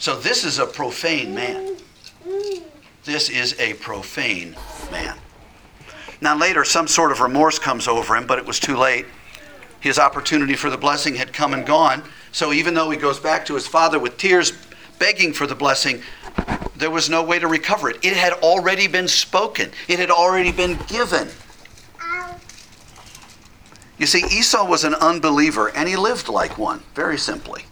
So 0.00 0.18
this 0.18 0.44
is 0.44 0.58
a 0.58 0.66
profane 0.66 1.32
man. 1.32 1.76
This 3.04 3.30
is 3.30 3.54
a 3.60 3.74
profane 3.74 4.56
man. 4.90 5.16
Now, 6.20 6.36
later, 6.36 6.64
some 6.64 6.88
sort 6.88 7.12
of 7.12 7.20
remorse 7.20 7.60
comes 7.60 7.86
over 7.86 8.16
him, 8.16 8.26
but 8.26 8.40
it 8.40 8.44
was 8.44 8.58
too 8.58 8.76
late. 8.76 9.06
His 9.78 10.00
opportunity 10.00 10.56
for 10.56 10.70
the 10.70 10.76
blessing 10.76 11.14
had 11.14 11.32
come 11.32 11.54
and 11.54 11.64
gone. 11.64 12.02
So, 12.32 12.52
even 12.52 12.74
though 12.74 12.90
he 12.90 12.96
goes 12.96 13.20
back 13.20 13.46
to 13.46 13.54
his 13.54 13.68
father 13.68 14.00
with 14.00 14.16
tears, 14.18 14.52
begging 14.98 15.32
for 15.32 15.46
the 15.46 15.54
blessing, 15.54 16.02
there 16.76 16.90
was 16.90 17.10
no 17.10 17.22
way 17.22 17.38
to 17.38 17.46
recover 17.46 17.90
it. 17.90 17.98
It 18.04 18.16
had 18.16 18.32
already 18.34 18.86
been 18.86 19.08
spoken, 19.08 19.70
it 19.88 19.98
had 19.98 20.10
already 20.10 20.52
been 20.52 20.78
given. 20.88 21.28
You 23.98 24.06
see, 24.06 24.20
Esau 24.20 24.64
was 24.64 24.84
an 24.84 24.94
unbeliever 24.94 25.70
and 25.74 25.88
he 25.88 25.96
lived 25.96 26.28
like 26.28 26.56
one, 26.56 26.82
very 26.94 27.18
simply. 27.18 27.64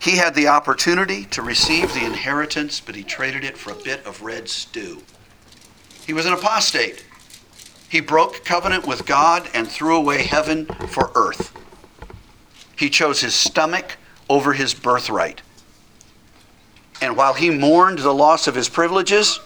He 0.00 0.16
had 0.16 0.34
the 0.34 0.48
opportunity 0.48 1.24
to 1.26 1.42
receive 1.42 1.92
the 1.92 2.04
inheritance, 2.04 2.80
but 2.80 2.94
he 2.94 3.02
traded 3.02 3.44
it 3.44 3.58
for 3.58 3.72
a 3.72 3.74
bit 3.74 4.06
of 4.06 4.22
red 4.22 4.48
stew. 4.48 5.02
He 6.06 6.14
was 6.14 6.24
an 6.24 6.32
apostate. 6.32 7.04
He 7.90 8.00
broke 8.00 8.44
covenant 8.44 8.86
with 8.86 9.04
God 9.04 9.48
and 9.52 9.68
threw 9.68 9.96
away 9.96 10.22
heaven 10.22 10.66
for 10.88 11.10
earth. 11.14 11.52
He 12.78 12.90
chose 12.90 13.20
his 13.20 13.34
stomach 13.34 13.96
over 14.30 14.52
his 14.52 14.72
birthright. 14.72 15.42
And 17.02 17.16
while 17.16 17.34
he 17.34 17.50
mourned 17.50 17.98
the 17.98 18.14
loss 18.14 18.46
of 18.46 18.54
his 18.54 18.68
privileges, 18.68 19.40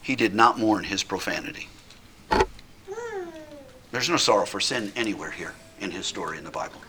he 0.00 0.16
did 0.16 0.34
not 0.34 0.58
mourn 0.58 0.84
his 0.84 1.02
profanity. 1.02 1.68
There's 3.90 4.08
no 4.08 4.16
sorrow 4.16 4.46
for 4.46 4.60
sin 4.60 4.92
anywhere 4.96 5.30
here 5.30 5.52
in 5.78 5.90
his 5.90 6.06
story 6.06 6.38
in 6.38 6.44
the 6.44 6.50
Bible. 6.50 6.80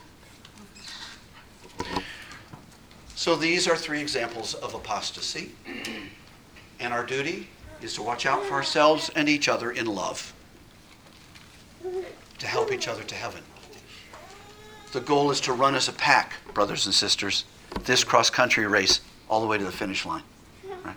So 3.16 3.36
these 3.36 3.68
are 3.68 3.76
three 3.76 4.00
examples 4.00 4.54
of 4.54 4.74
apostasy. 4.74 5.52
And 6.80 6.94
our 6.94 7.06
duty 7.06 7.50
is 7.82 7.96
to 7.96 8.02
watch 8.02 8.26
out 8.26 8.44
for 8.46 8.54
ourselves 8.54 9.12
and 9.14 9.28
each 9.28 9.50
other 9.50 9.72
in 9.72 9.88
love, 9.88 10.34
to 12.40 12.48
help 12.48 12.72
each 12.72 12.88
other 12.88 13.04
to 13.04 13.16
heaven. 13.16 13.44
The 14.94 15.02
goal 15.02 15.32
is 15.32 15.42
to 15.42 15.54
run 15.54 15.74
as 15.74 15.88
a 15.88 15.92
pack, 15.92 16.34
brothers 16.54 16.86
and 16.86 16.94
sisters, 16.94 17.46
this 17.82 18.04
cross 18.04 18.30
country 18.30 18.68
race 18.68 19.02
all 19.28 19.42
the 19.42 19.48
way 19.48 19.58
to 19.58 19.64
the 19.64 19.72
finish 19.72 20.06
line. 20.06 20.22
Right? 20.86 20.96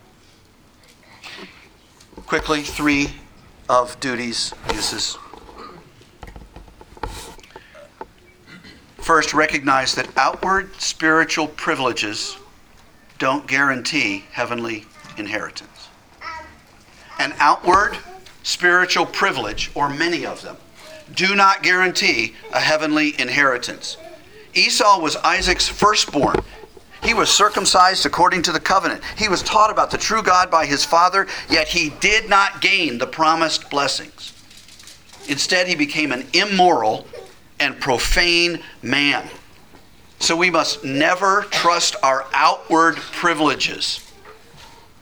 Quickly, 2.27 2.61
three 2.61 3.09
of 3.67 3.99
duties, 3.99 4.53
uses. 4.71 5.17
First, 8.99 9.33
recognize 9.33 9.95
that 9.95 10.07
outward 10.15 10.79
spiritual 10.79 11.47
privileges 11.47 12.37
don't 13.17 13.47
guarantee 13.47 14.25
heavenly 14.31 14.85
inheritance. 15.17 15.87
An 17.17 17.33
outward 17.39 17.97
spiritual 18.43 19.07
privilege, 19.07 19.71
or 19.73 19.89
many 19.89 20.23
of 20.23 20.43
them, 20.43 20.57
do 21.13 21.35
not 21.35 21.63
guarantee 21.63 22.35
a 22.53 22.59
heavenly 22.59 23.19
inheritance. 23.19 23.97
Esau 24.53 24.99
was 24.99 25.15
Isaac's 25.17 25.67
firstborn. 25.67 26.37
He 27.03 27.13
was 27.13 27.29
circumcised 27.29 28.05
according 28.05 28.41
to 28.43 28.51
the 28.51 28.59
covenant. 28.59 29.03
He 29.17 29.29
was 29.29 29.43
taught 29.43 29.69
about 29.69 29.91
the 29.91 29.97
true 29.97 30.23
God 30.23 30.49
by 30.49 30.65
his 30.65 30.83
father, 30.83 31.27
yet 31.49 31.67
he 31.67 31.89
did 31.99 32.27
not 32.27 32.61
gain 32.61 32.97
the 32.97 33.07
promised 33.07 33.69
blessings. 33.69 34.33
Instead, 35.29 35.67
he 35.67 35.75
became 35.75 36.11
an 36.11 36.25
immoral 36.33 37.07
and 37.59 37.79
profane 37.79 38.59
man. 38.81 39.27
So 40.19 40.35
we 40.35 40.49
must 40.49 40.83
never 40.83 41.43
trust 41.51 41.95
our 42.01 42.25
outward 42.33 42.95
privileges, 42.95 44.11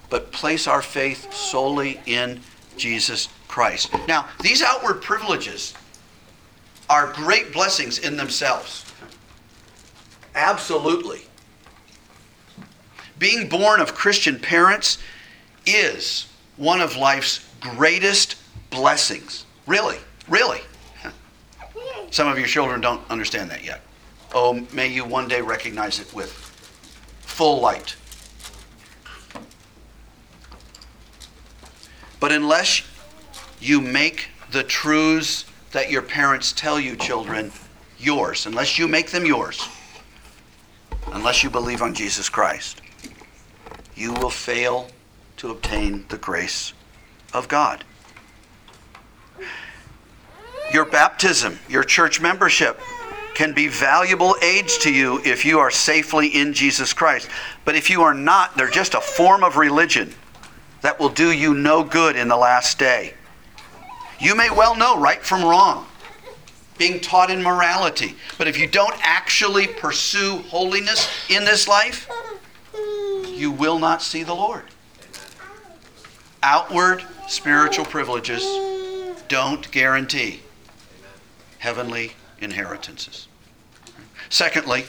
but 0.09 0.31
place 0.31 0.67
our 0.67 0.81
faith 0.81 1.33
solely 1.33 2.01
in 2.05 2.41
Jesus 2.75 3.29
Christ. 3.47 3.89
Now, 4.07 4.27
these 4.41 4.61
outward 4.61 5.01
privileges 5.01 5.73
are 6.89 7.11
great 7.13 7.51
blessings 7.51 7.99
in 7.99 8.17
themselves. 8.17 8.85
Absolutely. 10.35 11.21
Being 13.17 13.47
born 13.47 13.79
of 13.79 13.95
Christian 13.95 14.39
parents 14.39 14.97
is 15.65 16.27
one 16.57 16.81
of 16.81 16.95
life's 16.95 17.47
greatest 17.59 18.35
blessings. 18.69 19.45
Really, 19.65 19.97
really. 20.27 20.61
Some 22.11 22.27
of 22.27 22.37
your 22.37 22.47
children 22.47 22.81
don't 22.81 23.01
understand 23.09 23.49
that 23.51 23.63
yet. 23.63 23.81
Oh, 24.33 24.65
may 24.73 24.87
you 24.87 25.05
one 25.05 25.27
day 25.27 25.41
recognize 25.41 25.99
it 25.99 26.13
with 26.13 26.31
full 27.21 27.59
light. 27.59 27.95
But 32.19 32.31
unless 32.31 32.83
you 33.59 33.81
make 33.81 34.29
the 34.51 34.63
truths 34.63 35.45
that 35.75 35.91
your 35.91 36.01
parents 36.01 36.53
tell 36.53 36.79
you, 36.79 36.95
children, 36.95 37.51
yours, 37.99 38.45
unless 38.45 38.79
you 38.79 38.87
make 38.87 39.11
them 39.11 39.25
yours, 39.25 39.67
unless 41.11 41.43
you 41.43 41.49
believe 41.49 41.81
on 41.81 41.93
Jesus 41.93 42.29
Christ, 42.29 42.81
you 43.93 44.13
will 44.13 44.29
fail 44.29 44.87
to 45.35 45.51
obtain 45.51 46.05
the 46.07 46.17
grace 46.17 46.71
of 47.33 47.49
God. 47.49 47.83
Your 50.71 50.85
baptism, 50.85 51.59
your 51.67 51.83
church 51.83 52.21
membership, 52.21 52.79
can 53.33 53.53
be 53.53 53.67
valuable 53.67 54.37
aids 54.41 54.77
to 54.77 54.93
you 54.93 55.19
if 55.25 55.43
you 55.43 55.59
are 55.59 55.69
safely 55.69 56.29
in 56.29 56.53
Jesus 56.53 56.93
Christ. 56.93 57.27
But 57.65 57.75
if 57.75 57.89
you 57.89 58.01
are 58.01 58.13
not, 58.13 58.55
they're 58.55 58.69
just 58.69 58.93
a 58.93 59.01
form 59.01 59.43
of 59.43 59.57
religion 59.57 60.13
that 60.79 61.01
will 61.01 61.09
do 61.09 61.33
you 61.33 61.53
no 61.53 61.83
good 61.83 62.15
in 62.15 62.29
the 62.29 62.37
last 62.37 62.79
day. 62.79 63.14
You 64.19 64.35
may 64.35 64.49
well 64.49 64.75
know 64.75 64.99
right 64.99 65.21
from 65.21 65.43
wrong, 65.43 65.85
being 66.77 66.99
taught 66.99 67.29
in 67.29 67.41
morality. 67.41 68.15
But 68.37 68.47
if 68.47 68.57
you 68.57 68.67
don't 68.67 68.95
actually 69.01 69.67
pursue 69.67 70.37
holiness 70.49 71.09
in 71.29 71.45
this 71.45 71.67
life, 71.67 72.09
you 73.27 73.51
will 73.51 73.79
not 73.79 74.01
see 74.01 74.23
the 74.23 74.33
Lord. 74.33 74.63
Outward 76.41 77.03
spiritual 77.27 77.85
privileges 77.85 78.45
don't 79.27 79.69
guarantee 79.71 80.41
heavenly 81.59 82.13
inheritances. 82.39 83.27
Secondly, 84.29 84.85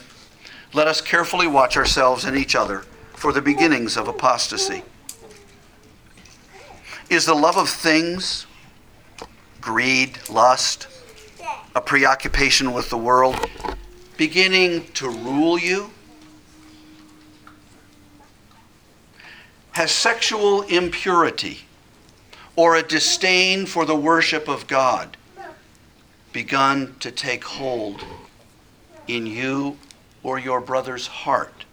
let 0.73 0.87
us 0.87 1.01
carefully 1.01 1.47
watch 1.47 1.75
ourselves 1.75 2.25
and 2.25 2.37
each 2.37 2.55
other 2.55 2.83
for 3.13 3.31
the 3.33 3.41
beginnings 3.41 3.97
of 3.97 4.07
apostasy. 4.07 4.83
Is 7.09 7.25
the 7.25 7.33
love 7.33 7.57
of 7.57 7.69
things 7.69 8.45
greed, 9.67 10.17
lust, 10.29 10.87
a 11.75 11.81
preoccupation 11.81 12.71
with 12.71 12.89
the 12.89 12.97
world, 12.97 13.35
beginning 14.15 14.87
to 14.93 15.09
rule 15.09 15.59
you? 15.59 15.91
Has 19.73 19.91
sexual 19.91 20.61
impurity 20.61 21.65
or 22.55 22.77
a 22.77 22.81
disdain 22.81 23.65
for 23.65 23.83
the 23.83 23.95
worship 23.95 24.47
of 24.47 24.67
God 24.67 25.17
begun 26.31 26.95
to 27.01 27.11
take 27.11 27.43
hold 27.43 28.05
in 29.05 29.27
you 29.27 29.77
or 30.23 30.39
your 30.39 30.61
brother's 30.61 31.07
heart? 31.07 31.65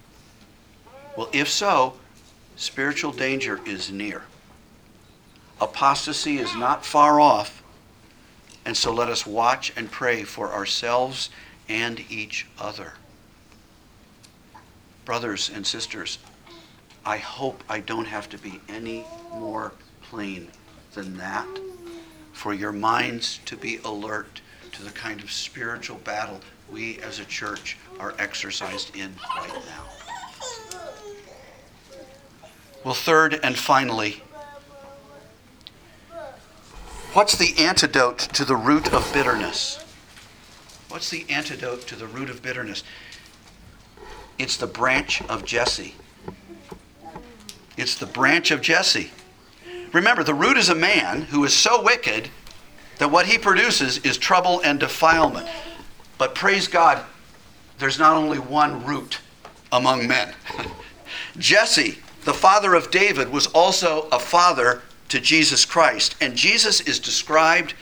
Well, 1.16 1.28
if 1.32 1.48
so, 1.48 1.94
spiritual 2.56 3.12
danger 3.12 3.60
is 3.64 3.92
near. 3.92 4.24
Apostasy 5.60 6.38
is 6.38 6.56
not 6.56 6.84
far 6.84 7.20
off, 7.20 7.60
and 8.64 8.76
so 8.76 8.92
let 8.92 9.08
us 9.08 9.26
watch 9.26 9.72
and 9.76 9.90
pray 9.90 10.22
for 10.22 10.52
ourselves 10.52 11.30
and 11.68 12.04
each 12.10 12.46
other. 12.58 12.94
Brothers 15.04 15.50
and 15.54 15.66
sisters, 15.66 16.18
I 17.04 17.18
hope 17.18 17.62
I 17.68 17.80
don't 17.80 18.06
have 18.06 18.28
to 18.30 18.38
be 18.38 18.60
any 18.68 19.04
more 19.32 19.72
plain 20.02 20.48
than 20.94 21.16
that 21.18 21.46
for 22.32 22.54
your 22.54 22.72
minds 22.72 23.40
to 23.44 23.56
be 23.56 23.78
alert 23.84 24.40
to 24.72 24.82
the 24.82 24.90
kind 24.90 25.20
of 25.20 25.30
spiritual 25.30 25.98
battle 25.98 26.40
we 26.70 26.98
as 27.00 27.18
a 27.20 27.24
church 27.24 27.76
are 28.00 28.14
exercised 28.18 28.96
in 28.96 29.14
right 29.36 29.52
now. 29.66 30.78
Well, 32.82 32.94
third 32.94 33.40
and 33.42 33.56
finally, 33.56 34.22
what's 37.14 37.36
the 37.36 37.54
antidote 37.58 38.18
to 38.18 38.44
the 38.44 38.56
root 38.56 38.92
of 38.92 39.10
bitterness? 39.12 39.82
What's 40.88 41.10
the 41.10 41.24
antidote 41.30 41.86
to 41.86 41.96
the 41.96 42.06
root 42.06 42.28
of 42.28 42.42
bitterness? 42.42 42.82
It's 44.38 44.56
the 44.56 44.66
branch 44.66 45.22
of 45.22 45.44
Jesse. 45.44 45.94
It's 47.76 47.96
the 47.96 48.06
branch 48.06 48.50
of 48.50 48.60
Jesse. 48.60 49.10
Remember, 49.92 50.24
the 50.24 50.34
root 50.34 50.56
is 50.56 50.68
a 50.68 50.74
man 50.74 51.22
who 51.22 51.44
is 51.44 51.54
so 51.54 51.82
wicked 51.82 52.28
that 52.98 53.10
what 53.10 53.26
he 53.26 53.38
produces 53.38 53.98
is 53.98 54.18
trouble 54.18 54.60
and 54.64 54.80
defilement. 54.80 55.48
But 56.18 56.34
praise 56.34 56.66
God, 56.66 57.04
there's 57.78 57.98
not 57.98 58.16
only 58.16 58.38
one 58.38 58.84
root 58.84 59.20
among 59.70 60.06
men. 60.06 60.34
Jesse, 61.38 61.98
the 62.24 62.34
father 62.34 62.74
of 62.74 62.90
David, 62.90 63.30
was 63.30 63.46
also 63.48 64.08
a 64.10 64.18
father 64.18 64.82
to 65.08 65.20
Jesus 65.20 65.64
Christ. 65.64 66.16
And 66.20 66.36
Jesus 66.36 66.80
is 66.80 66.98
described 66.98 67.74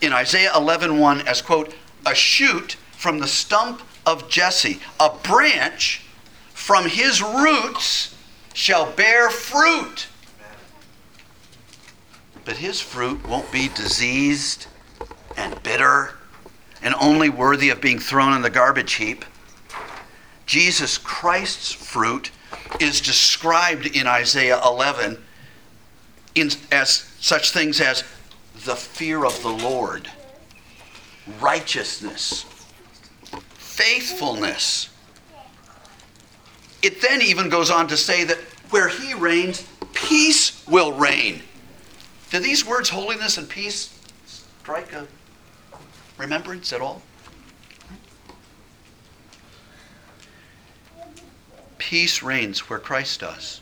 in 0.00 0.12
Isaiah 0.12 0.52
11:1 0.54 1.26
as 1.26 1.42
quote, 1.42 1.74
a 2.06 2.14
shoot 2.14 2.76
from 2.96 3.18
the 3.18 3.28
stump 3.28 3.82
of 4.06 4.28
Jesse, 4.28 4.80
a 5.00 5.10
branch 5.10 6.02
from 6.52 6.88
his 6.88 7.22
roots 7.22 8.14
shall 8.52 8.90
bear 8.90 9.30
fruit. 9.30 10.06
But 12.44 12.58
his 12.58 12.80
fruit 12.80 13.26
won't 13.26 13.50
be 13.50 13.68
diseased 13.68 14.66
and 15.36 15.62
bitter 15.62 16.18
and 16.82 16.94
only 17.00 17.30
worthy 17.30 17.70
of 17.70 17.80
being 17.80 17.98
thrown 17.98 18.34
in 18.34 18.42
the 18.42 18.50
garbage 18.50 18.94
heap. 18.94 19.24
Jesus 20.46 20.98
Christ's 20.98 21.72
fruit 21.72 22.30
is 22.78 23.00
described 23.00 23.86
in 23.86 24.06
Isaiah 24.06 24.60
11 24.62 25.24
in, 26.34 26.50
as 26.72 26.90
such 27.20 27.50
things 27.50 27.80
as 27.80 28.04
the 28.64 28.76
fear 28.76 29.24
of 29.24 29.40
the 29.42 29.50
Lord, 29.50 30.10
righteousness, 31.40 32.44
faithfulness. 33.54 34.88
It 36.82 37.00
then 37.00 37.22
even 37.22 37.48
goes 37.48 37.70
on 37.70 37.88
to 37.88 37.96
say 37.96 38.24
that 38.24 38.38
where 38.70 38.88
he 38.88 39.14
reigns, 39.14 39.66
peace 39.92 40.66
will 40.66 40.92
reign. 40.92 41.42
Do 42.30 42.38
these 42.40 42.66
words, 42.66 42.88
holiness 42.88 43.38
and 43.38 43.48
peace, 43.48 43.98
strike 44.26 44.92
a 44.92 45.06
remembrance 46.18 46.72
at 46.72 46.80
all? 46.80 47.00
Peace 51.78 52.22
reigns 52.22 52.68
where 52.68 52.78
Christ 52.78 53.20
does. 53.20 53.60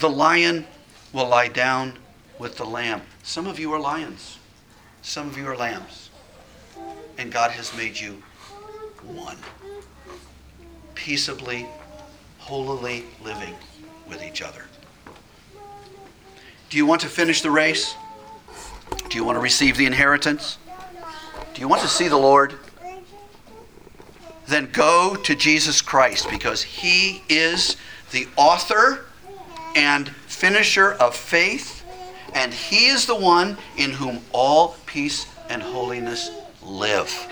The 0.00 0.10
lion 0.10 0.66
will 1.12 1.28
lie 1.28 1.48
down 1.48 1.94
with 2.38 2.56
the 2.56 2.64
lamb. 2.64 3.02
Some 3.22 3.46
of 3.46 3.58
you 3.58 3.72
are 3.72 3.80
lions, 3.80 4.38
some 5.02 5.28
of 5.28 5.36
you 5.36 5.46
are 5.46 5.56
lambs. 5.56 6.10
And 7.18 7.30
God 7.30 7.50
has 7.50 7.76
made 7.76 7.98
you 7.98 8.22
one. 9.02 9.36
Peaceably, 10.94 11.66
holily 12.38 13.04
living 13.22 13.54
with 14.08 14.22
each 14.22 14.40
other. 14.40 14.64
Do 16.70 16.76
you 16.76 16.86
want 16.86 17.00
to 17.02 17.08
finish 17.08 17.42
the 17.42 17.50
race? 17.50 17.94
Do 19.08 19.18
you 19.18 19.24
want 19.24 19.36
to 19.36 19.40
receive 19.40 19.76
the 19.76 19.86
inheritance? 19.86 20.58
Do 21.52 21.60
you 21.60 21.68
want 21.68 21.82
to 21.82 21.88
see 21.88 22.08
the 22.08 22.16
Lord? 22.16 22.54
Then 24.46 24.70
go 24.72 25.16
to 25.16 25.34
Jesus 25.34 25.82
Christ 25.82 26.28
because 26.30 26.62
he 26.62 27.22
is 27.28 27.76
the 28.12 28.28
author 28.36 29.06
and 29.74 30.12
finisher 30.40 30.92
of 30.92 31.14
faith, 31.14 31.84
and 32.34 32.54
he 32.54 32.86
is 32.86 33.04
the 33.04 33.14
one 33.14 33.58
in 33.76 33.90
whom 33.90 34.18
all 34.32 34.74
peace 34.86 35.26
and 35.50 35.60
holiness 35.60 36.30
live. 36.62 37.29